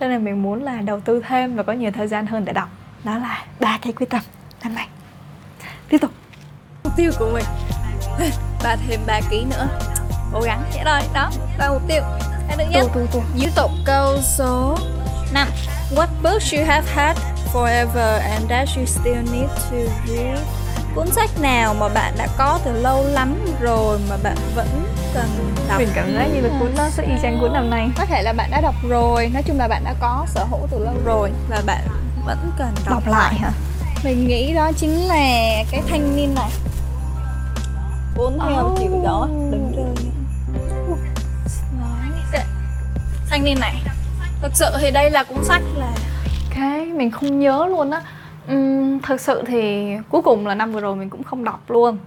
Cho 0.00 0.08
nên 0.08 0.24
mình 0.24 0.42
muốn 0.42 0.62
là 0.62 0.80
đầu 0.80 1.00
tư 1.00 1.22
thêm 1.28 1.56
và 1.56 1.62
có 1.62 1.72
nhiều 1.72 1.90
thời 1.90 2.08
gian 2.08 2.26
hơn 2.26 2.44
để 2.44 2.52
đọc. 2.52 2.68
Đó 3.04 3.18
là 3.18 3.44
ba 3.60 3.78
cái 3.82 3.92
quyết 3.92 4.10
tâm 4.10 4.20
năm 4.64 4.74
nay. 4.74 4.88
Tiếp 5.88 5.98
tục. 5.98 6.10
Mục 6.84 6.92
tiêu 6.96 7.10
của 7.18 7.30
mình. 7.34 7.44
ba 8.62 8.76
thêm 8.88 9.00
3 9.06 9.20
ký 9.30 9.44
nữa. 9.44 9.68
Cố 10.32 10.40
gắng 10.40 10.62
vậy 10.74 10.82
thôi. 10.84 11.00
Đó 11.14 11.30
ba 11.58 11.68
mục 11.68 11.82
tiêu. 11.88 12.02
Cái 12.48 12.56
thứ 12.56 12.64
nhất 12.70 12.86
tu. 13.12 13.22
tiếp 13.40 13.50
tục 13.54 13.70
câu 13.84 14.16
số 14.22 14.78
5 15.32 15.48
What 15.96 16.06
books 16.22 16.54
you 16.54 16.64
have 16.66 16.86
had 16.94 17.16
forever 17.52 18.20
and 18.30 18.48
that 18.48 18.68
you 18.76 18.84
still 18.86 19.22
need 19.32 19.50
to 19.70 19.76
read? 20.06 20.38
Cuốn 20.94 21.10
sách 21.10 21.30
nào 21.40 21.74
mà 21.74 21.88
bạn 21.88 22.14
đã 22.18 22.26
có 22.38 22.58
từ 22.64 22.72
lâu 22.72 23.04
lắm 23.04 23.34
rồi 23.60 23.98
mà 24.10 24.16
bạn 24.22 24.36
vẫn 24.54 24.66
cần 25.14 25.54
đọc? 25.68 25.78
Mình 25.78 25.88
cảm 25.94 26.14
giác 26.14 26.26
như 26.34 26.40
là 26.40 26.48
cuốn 26.60 26.74
đó 26.76 26.88
sẽ 26.90 27.02
y 27.02 27.12
chang 27.22 27.38
cuốn 27.40 27.52
năm 27.52 27.70
nay. 27.70 27.88
Có 27.98 28.04
thể 28.04 28.22
là 28.22 28.32
bạn 28.32 28.50
đã 28.50 28.60
đọc 28.60 28.74
rồi, 28.88 29.30
nói 29.34 29.42
chung 29.42 29.58
là 29.58 29.68
bạn 29.68 29.84
đã 29.84 29.94
có 30.00 30.26
sở 30.28 30.44
hữu 30.44 30.60
từ 30.70 30.78
lâu 30.84 30.94
rồi 31.04 31.30
Và 31.50 31.62
bạn 31.66 31.84
vẫn 32.26 32.50
cần 32.58 32.74
đọc, 32.86 33.06
đọc 33.06 33.14
lại. 33.14 33.34
hả? 33.34 33.50
Mình 34.04 34.26
nghĩ 34.28 34.54
đó 34.54 34.70
chính 34.76 34.90
là 34.90 35.14
cái 35.70 35.82
thanh 35.90 36.16
niên 36.16 36.34
này 36.34 36.50
Cuốn 38.20 38.38
theo 38.48 38.64
Oh. 38.66 38.78
chiều 38.78 39.00
gió 39.04 39.28
đứng 39.50 39.72
rơi 39.76 39.86
Thanh 43.30 43.44
niên 43.44 43.60
này 43.60 43.82
Thực 44.42 44.52
sự 44.54 44.66
thì 44.80 44.90
đây 44.90 45.10
là 45.10 45.24
cuốn 45.24 45.44
sách 45.44 45.62
là 45.76 45.92
cái 46.54 46.84
mình 46.86 47.10
không 47.10 47.38
nhớ 47.40 47.66
luôn 47.66 47.90
á. 47.90 48.02
Ừm, 48.48 49.00
thật 49.00 49.20
sự 49.20 49.42
thì 49.46 49.88
cuối 50.08 50.22
cùng 50.22 50.46
là 50.46 50.54
năm 50.54 50.72
vừa 50.72 50.80
rồi 50.80 50.96
mình 50.96 51.10
cũng 51.10 51.22
không 51.22 51.44
đọc 51.44 51.60
luôn. 51.70 51.98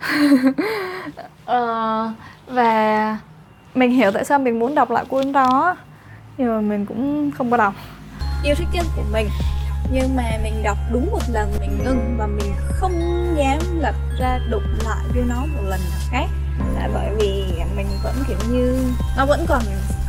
Ờ, 1.44 2.10
và 2.46 3.18
mình 3.74 3.90
hiểu 3.90 4.10
tại 4.10 4.24
sao 4.24 4.38
mình 4.38 4.58
muốn 4.58 4.74
đọc 4.74 4.90
lại 4.90 5.04
cuốn 5.08 5.32
đó 5.32 5.76
nhưng 6.38 6.48
mà 6.48 6.60
mình 6.60 6.86
cũng 6.86 7.30
không 7.38 7.50
có 7.50 7.56
đọc. 7.56 7.74
Yêu 8.44 8.54
thích 8.54 8.68
nhất 8.72 8.86
của 8.96 9.02
mình. 9.12 9.28
Nhưng 9.92 10.16
mà 10.16 10.22
mình 10.42 10.62
đọc 10.64 10.78
đúng 10.92 11.08
một 11.10 11.22
lần 11.32 11.52
mình 11.60 11.78
ngưng 11.84 12.16
và 12.18 12.26
mình 12.26 12.52
không 12.68 12.92
dám 13.36 13.80
lập 13.80 13.94
ra 14.20 14.38
đụng 14.50 14.78
lại 14.84 15.04
với 15.14 15.22
nó 15.28 15.40
một 15.40 15.62
lần 15.64 15.80
nào 15.90 16.00
khác. 16.10 16.26
Là 16.74 16.88
bởi 16.94 17.14
vì 17.18 17.44
mình 17.76 17.86
vẫn, 18.02 18.14
kiểu 18.28 18.38
như, 18.50 18.78
nó 19.16 19.26
vẫn 19.26 19.46
còn 19.48 19.62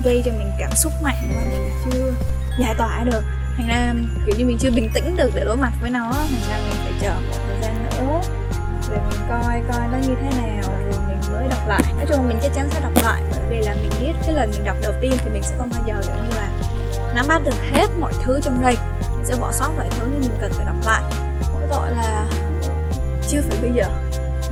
gây 0.04 0.22
cho 0.26 0.32
mình 0.32 0.52
cảm 0.60 0.72
xúc 0.76 0.94
mạnh 1.04 1.32
mà 1.36 1.42
mình 1.52 1.72
chưa 1.86 2.12
giải 2.60 2.76
tỏa 2.78 3.04
được. 3.04 3.24
Thành 3.58 3.68
ra, 3.68 3.94
kiểu 4.26 4.36
như, 4.38 4.46
mình 4.46 4.58
chưa 4.60 4.72
bình 4.72 4.90
tĩnh 4.94 5.16
được 5.16 5.32
để 5.36 5.46
đối 5.46 5.58
mặt 5.58 5.72
với 5.82 5.90
nó. 5.90 6.14
Thành 6.14 6.50
ra 6.50 6.58
mình 6.58 6.78
phải 6.84 6.94
chờ 7.02 7.14
một 7.14 7.38
thời 7.48 7.62
gian 7.62 7.84
nữa, 7.84 8.22
rồi 8.90 9.00
mình 9.10 9.20
coi 9.30 9.62
coi 9.72 9.88
nó 9.92 9.98
như 9.98 10.16
thế 10.22 10.42
nào, 10.42 10.64
rồi 10.92 11.00
mình 11.08 11.20
mới 11.34 11.48
đọc 11.48 11.68
lại. 11.68 11.84
Nói 11.96 12.06
chung 12.10 12.18
là 12.18 12.28
mình 12.28 12.40
chắc 12.44 12.52
chắn 12.56 12.70
sẽ 12.72 12.80
đọc 12.82 13.04
lại, 13.04 13.24
bởi 13.32 13.42
vì 13.50 13.58
là 13.58 13.74
mình 13.74 13.92
biết 14.00 14.14
cái 14.26 14.34
lần 14.36 14.52
mình 14.52 14.64
đọc 14.66 14.78
đầu 14.82 14.94
tiên 15.02 15.14
thì 15.18 15.30
mình 15.30 15.44
sẽ 15.44 15.56
không 15.58 15.70
bao 15.70 15.84
giờ, 15.88 16.02
kiểu 16.04 16.16
như 16.16 16.36
là, 16.36 16.50
nắm 17.16 17.26
bắt 17.28 17.42
được 17.46 17.56
hết 17.72 17.88
mọi 18.00 18.14
thứ 18.24 18.40
trong 18.44 18.62
đây. 18.62 18.78
Mình 19.16 19.26
sẽ 19.26 19.36
bỏ 19.36 19.52
sót 19.52 19.70
vài 19.78 19.88
thứ 20.00 20.08
nên 20.12 20.22
mình 20.22 20.38
cần 20.42 20.52
phải 20.54 20.66
đọc 20.66 20.76
lại. 20.86 21.02
Mỗi 21.54 21.64
tội 21.70 21.92
là 21.92 22.07
chưa 23.28 23.42
phải 23.50 23.58
bây 23.62 23.72
giờ. 23.72 23.86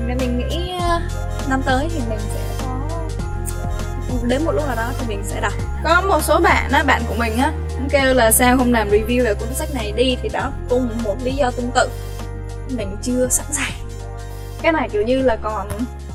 Nên 0.07 0.17
mình 0.17 0.37
nghĩ 0.37 0.73
uh, 0.77 1.01
năm 1.49 1.61
tới 1.65 1.87
thì 1.93 1.99
mình 2.09 2.19
sẽ 2.19 2.39
có 2.61 2.79
đến 4.23 4.45
một 4.45 4.51
lúc 4.51 4.67
nào 4.67 4.75
đó 4.75 4.91
thì 4.99 5.05
mình 5.07 5.23
sẽ 5.23 5.41
đọc. 5.41 5.53
Có 5.83 6.01
một 6.01 6.23
số 6.23 6.39
bạn 6.39 6.71
á 6.71 6.83
bạn 6.83 7.01
của 7.07 7.15
mình 7.17 7.37
á 7.37 7.51
cũng 7.77 7.89
kêu 7.89 8.13
là 8.13 8.31
sao 8.31 8.57
không 8.57 8.73
làm 8.73 8.89
review 8.89 9.23
về 9.23 9.33
cuốn 9.33 9.53
sách 9.53 9.69
này 9.73 9.93
đi 9.97 10.17
thì 10.21 10.29
đó 10.29 10.51
cũng 10.69 10.89
một 11.03 11.15
lý 11.23 11.31
do 11.31 11.51
tương 11.51 11.71
tự. 11.75 11.89
Mình 12.77 12.97
chưa 13.01 13.27
sẵn 13.29 13.45
sàng. 13.51 13.71
Cái 14.61 14.71
này 14.71 14.89
kiểu 14.89 15.01
như 15.01 15.21
là 15.21 15.35
còn 15.35 15.67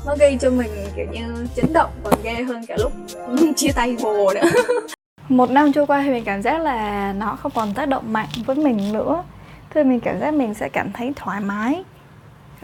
nó 0.05 0.15
gây 0.19 0.37
cho 0.41 0.49
mình 0.49 0.71
kiểu 0.95 1.05
như 1.11 1.47
chấn 1.55 1.73
động 1.73 1.89
còn 2.03 2.13
ghê 2.23 2.43
hơn 2.43 2.65
cả 2.65 2.75
lúc 2.79 2.91
chia 3.55 3.71
tay 3.75 3.97
bồ 4.03 4.33
nữa. 4.33 4.49
Một 5.29 5.49
năm 5.49 5.73
trôi 5.73 5.85
qua 5.85 6.01
thì 6.05 6.09
mình 6.09 6.23
cảm 6.23 6.41
giác 6.41 6.61
là 6.61 7.13
nó 7.13 7.37
không 7.41 7.51
còn 7.55 7.73
tác 7.73 7.87
động 7.87 8.13
mạnh 8.13 8.27
với 8.45 8.55
mình 8.55 8.93
nữa. 8.93 9.23
Thế 9.69 9.83
mình 9.83 9.99
cảm 9.99 10.19
giác 10.19 10.33
mình 10.33 10.53
sẽ 10.53 10.69
cảm 10.69 10.91
thấy 10.91 11.13
thoải 11.15 11.39
mái 11.39 11.83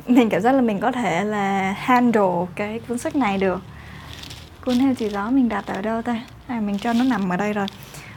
mình 0.06 0.30
cảm 0.30 0.42
giác 0.42 0.52
là 0.52 0.62
mình 0.62 0.80
có 0.80 0.92
thể 0.92 1.24
là 1.24 1.76
handle 1.78 2.46
cái 2.56 2.80
cuốn 2.88 2.98
sách 2.98 3.16
này 3.16 3.38
được. 3.38 3.62
Cuốn 4.66 4.80
theo 4.80 4.94
chỉ 4.94 5.10
gió 5.10 5.30
mình 5.30 5.50
đặt 5.50 5.68
ở 5.68 5.82
đâu 5.82 6.02
ta? 6.02 6.22
À, 6.48 6.60
mình 6.60 6.78
cho 6.78 6.94
nó 6.94 7.04
nằm 7.04 7.30
ở 7.30 7.38
đây 7.38 7.54
rồi. 7.54 7.66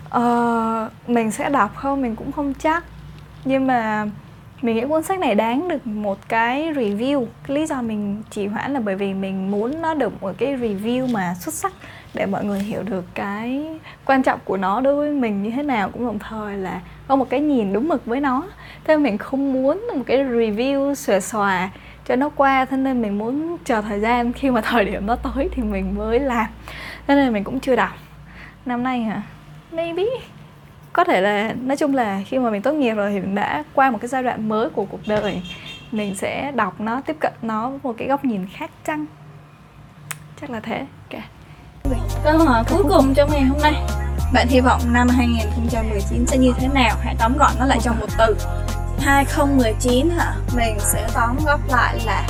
Ờ, 0.08 0.90
mình 1.06 1.30
sẽ 1.30 1.50
đọc 1.50 1.76
không? 1.76 2.02
Mình 2.02 2.16
cũng 2.16 2.32
không 2.32 2.54
chắc. 2.54 2.84
Nhưng 3.44 3.66
mà 3.66 4.06
mình 4.62 4.76
nghĩ 4.76 4.84
cuốn 4.88 5.02
sách 5.02 5.18
này 5.18 5.34
đáng 5.34 5.68
được 5.68 5.86
một 5.86 6.18
cái 6.28 6.72
review. 6.72 7.26
Cái 7.46 7.56
lý 7.56 7.66
do 7.66 7.82
mình 7.82 8.22
chỉ 8.30 8.46
hoãn 8.46 8.72
là 8.72 8.80
bởi 8.80 8.94
vì 8.96 9.14
mình 9.14 9.50
muốn 9.50 9.82
nó 9.82 9.94
được 9.94 10.22
một 10.22 10.32
cái 10.38 10.56
review 10.56 11.12
mà 11.12 11.34
xuất 11.40 11.54
sắc 11.54 11.72
để 12.14 12.26
mọi 12.26 12.44
người 12.44 12.58
hiểu 12.58 12.82
được 12.82 13.04
cái 13.14 13.66
quan 14.04 14.22
trọng 14.22 14.38
của 14.44 14.56
nó 14.56 14.80
đối 14.80 14.94
với 14.94 15.10
mình 15.10 15.42
như 15.42 15.50
thế 15.50 15.62
nào. 15.62 15.90
Cũng 15.90 16.06
đồng 16.06 16.18
thời 16.18 16.56
là 16.56 16.80
có 17.08 17.16
một 17.16 17.30
cái 17.30 17.40
nhìn 17.40 17.72
đúng 17.72 17.88
mực 17.88 18.06
với 18.06 18.20
nó. 18.20 18.48
Thế 18.84 18.96
mình 18.96 19.18
không 19.18 19.52
muốn 19.52 19.86
một 19.94 20.02
cái 20.06 20.18
review 20.18 20.94
xòe 20.94 21.20
xòa 21.20 21.70
cho 22.06 22.16
nó 22.16 22.28
qua. 22.28 22.64
Thế 22.64 22.76
nên 22.76 23.02
mình 23.02 23.18
muốn 23.18 23.56
chờ 23.64 23.82
thời 23.82 24.00
gian. 24.00 24.32
Khi 24.32 24.50
mà 24.50 24.60
thời 24.64 24.84
điểm 24.84 25.06
nó 25.06 25.16
tới 25.16 25.48
thì 25.52 25.62
mình 25.62 25.94
mới 25.94 26.20
làm. 26.20 26.46
Thế 27.06 27.14
nên 27.14 27.32
mình 27.32 27.44
cũng 27.44 27.60
chưa 27.60 27.76
đọc. 27.76 27.92
Năm 28.66 28.82
nay 28.82 29.02
hả? 29.02 29.22
Maybe. 29.72 30.04
Có 30.92 31.04
thể 31.04 31.20
là, 31.20 31.54
nói 31.62 31.76
chung 31.76 31.94
là 31.94 32.20
khi 32.26 32.38
mà 32.38 32.50
mình 32.50 32.62
tốt 32.62 32.72
nghiệp 32.72 32.94
rồi 32.94 33.10
thì 33.10 33.20
mình 33.20 33.34
đã 33.34 33.64
qua 33.74 33.90
một 33.90 33.98
cái 34.00 34.08
giai 34.08 34.22
đoạn 34.22 34.48
mới 34.48 34.70
của 34.70 34.84
cuộc 34.84 35.00
đời. 35.06 35.42
Mình 35.92 36.14
sẽ 36.14 36.52
đọc 36.54 36.80
nó, 36.80 37.00
tiếp 37.00 37.16
cận 37.20 37.32
nó 37.42 37.68
với 37.68 37.78
một 37.82 37.94
cái 37.98 38.08
góc 38.08 38.24
nhìn 38.24 38.46
khác 38.52 38.70
chăng? 38.84 39.06
Chắc 40.40 40.50
là 40.50 40.60
thế. 40.60 40.86
Ok. 41.10 41.22
Câu 42.24 42.38
hỏi 42.38 42.64
cuối 42.70 42.82
cùng 42.88 43.14
trong 43.14 43.30
ngày 43.32 43.42
hôm 43.42 43.58
nay 43.62 43.74
Bạn 44.32 44.48
hy 44.48 44.60
vọng 44.60 44.80
năm 44.92 45.08
2019 45.08 46.26
sẽ 46.26 46.36
như 46.36 46.52
thế 46.58 46.68
nào? 46.68 46.96
Hãy 47.02 47.16
tóm 47.18 47.36
gọn 47.38 47.52
nó 47.58 47.66
lại 47.66 47.78
trong 47.82 48.00
một 48.00 48.06
từ. 48.18 48.36
2019 49.00 50.10
hả? 50.10 50.34
Mình 50.56 50.76
sẽ 50.80 51.08
tóm 51.14 51.36
góp 51.46 51.60
lại 51.68 51.98
là 52.04 52.28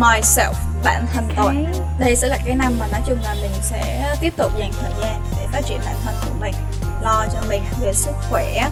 Myself, 0.00 0.52
bản 0.84 1.06
thân 1.14 1.28
tôi. 1.36 1.66
Đây 1.98 2.16
sẽ 2.16 2.28
là 2.28 2.38
cái 2.44 2.56
năm 2.56 2.72
mà 2.80 2.86
nói 2.92 3.00
chung 3.06 3.18
là 3.22 3.34
mình 3.34 3.52
sẽ 3.62 4.14
tiếp 4.20 4.32
tục 4.36 4.52
dành 4.58 4.72
thời 4.80 4.92
gian 5.00 5.22
để 5.36 5.46
phát 5.52 5.60
triển 5.64 5.80
bản 5.84 5.94
thân 6.04 6.14
của 6.24 6.34
mình 6.40 6.54
Lo 7.02 7.26
cho 7.32 7.38
mình 7.48 7.62
về 7.80 7.92
sức 7.92 8.12
khỏe, 8.30 8.68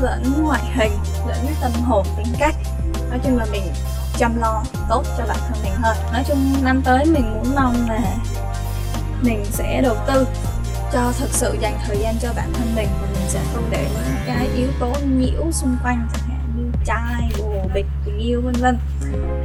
lẫn 0.00 0.42
ngoại 0.42 0.62
hình, 0.74 0.92
lẫn 1.26 1.46
tâm 1.60 1.72
hồn, 1.72 2.06
tính 2.16 2.34
cách. 2.38 2.54
Nói 3.10 3.18
chung 3.24 3.38
là 3.38 3.46
mình 3.52 3.62
chăm 4.18 4.40
lo 4.40 4.62
tốt 4.88 5.02
cho 5.18 5.24
bản 5.28 5.38
thân 5.48 5.62
mình 5.62 5.72
hơn. 5.82 5.96
Nói 6.12 6.24
chung 6.28 6.54
năm 6.62 6.82
tới 6.82 7.04
mình 7.04 7.34
muốn 7.34 7.54
mong 7.54 7.90
là 7.90 8.00
mình 9.22 9.44
sẽ 9.44 9.82
đầu 9.82 9.96
tư 10.06 10.26
cho 10.92 11.12
thật 11.18 11.28
sự 11.30 11.56
dành 11.60 11.78
thời 11.86 11.96
gian 11.98 12.14
cho 12.20 12.32
bản 12.36 12.52
thân 12.52 12.74
mình 12.76 12.88
và 13.00 13.06
mình 13.06 13.28
sẽ 13.28 13.40
không 13.54 13.64
để 13.70 13.88
những 13.94 14.16
cái 14.26 14.48
yếu 14.56 14.68
tố 14.80 14.92
nhiễu 15.16 15.52
xung 15.52 15.76
quanh, 15.82 16.08
chẳng 16.12 16.28
hạn 16.28 16.40
như 16.56 16.64
trai 16.84 17.30
bồ, 17.38 17.68
bịch, 17.74 17.86
tình 18.04 18.18
yêu, 18.18 18.40
vân 18.44 18.54
vân. 18.54 18.78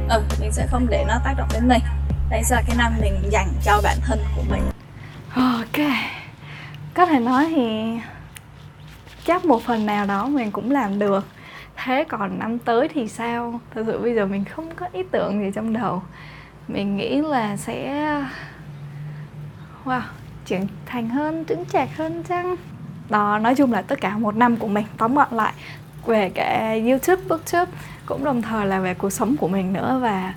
Ừ 0.08 0.22
mình 0.40 0.52
sẽ 0.52 0.66
không 0.70 0.86
để 0.90 1.04
nó 1.08 1.14
tác 1.24 1.34
động 1.38 1.48
đến 1.52 1.68
mình. 1.68 1.82
Đây 2.30 2.42
là 2.50 2.62
cái 2.66 2.76
năm 2.76 2.92
mình 3.00 3.14
dành 3.30 3.48
cho 3.64 3.80
bản 3.82 3.96
thân 4.06 4.18
của 4.36 4.42
mình. 4.50 4.62
Ok. 5.34 5.86
Có 6.94 7.06
thể 7.06 7.18
nói 7.18 7.46
thì 7.56 7.98
chắc 9.24 9.44
một 9.44 9.62
phần 9.62 9.86
nào 9.86 10.06
đó 10.06 10.26
mình 10.26 10.50
cũng 10.50 10.70
làm 10.70 10.98
được. 10.98 11.26
Thế 11.84 12.04
còn 12.08 12.38
năm 12.38 12.58
tới 12.58 12.88
thì 12.94 13.08
sao? 13.08 13.60
Thật 13.74 13.82
sự 13.86 13.98
bây 13.98 14.14
giờ 14.14 14.26
mình 14.26 14.44
không 14.44 14.74
có 14.74 14.86
ý 14.92 15.02
tưởng 15.10 15.44
gì 15.44 15.50
trong 15.54 15.72
đầu. 15.72 16.02
Mình 16.68 16.96
nghĩ 16.96 17.20
là 17.20 17.56
sẽ 17.56 18.06
wow, 19.84 20.00
trưởng 20.46 20.66
thành 20.86 21.08
hơn, 21.08 21.44
trưởng 21.44 21.64
chạc 21.64 21.96
hơn 21.96 22.22
chăng? 22.28 22.56
Đó, 23.10 23.38
nói 23.38 23.54
chung 23.54 23.72
là 23.72 23.82
tất 23.82 24.00
cả 24.00 24.18
một 24.18 24.36
năm 24.36 24.56
của 24.56 24.68
mình, 24.68 24.84
tóm 24.98 25.14
gọn 25.14 25.28
lại, 25.30 25.52
về 26.06 26.30
cái 26.34 26.90
youtube 26.90 27.22
booktube 27.28 27.70
cũng 28.06 28.24
đồng 28.24 28.42
thời 28.42 28.66
là 28.66 28.80
về 28.80 28.94
cuộc 28.94 29.10
sống 29.10 29.36
của 29.36 29.48
mình 29.48 29.72
nữa 29.72 29.98
và 30.02 30.34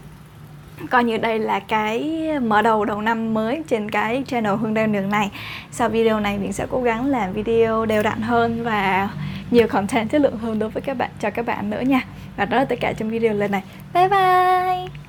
coi 0.90 1.04
như 1.04 1.18
đây 1.18 1.40
là 1.40 1.60
cái 1.60 2.28
mở 2.42 2.62
đầu 2.62 2.86
đầu 2.86 3.02
năm 3.02 3.34
mới 3.34 3.64
trên 3.68 3.92
cái 3.92 4.24
channel 4.28 4.56
Hương 4.56 4.74
Đeo 4.74 4.88
Đường 4.88 5.10
này. 5.10 5.32
Sau 5.72 5.90
video 5.90 6.20
này, 6.20 6.40
mình 6.40 6.54
sẽ 6.54 6.66
cố 6.70 6.82
gắng 6.82 7.06
làm 7.06 7.34
video 7.34 7.86
đều 7.86 8.04
đặn 8.04 8.22
hơn 8.22 8.64
và 8.64 9.10
nhiều 9.52 9.68
content 9.68 10.10
chất 10.10 10.22
lượng 10.22 10.38
hơn 10.38 10.60
đối 10.60 10.70
với 10.70 10.82
các 10.82 10.98
bạn, 10.98 11.10
cho 11.20 11.30
các 11.30 11.46
bạn 11.46 11.70
nữa 11.70 11.82
nha. 11.82 12.02
Và 12.38 12.46
đó 12.46 12.58
là 12.58 12.66
tất 12.66 12.76
cả 12.82 12.94
trong 12.94 13.10
video 13.10 13.34
lần 13.34 13.52
này. 13.52 13.64
Bye 13.94 14.10
bye! 14.10 15.05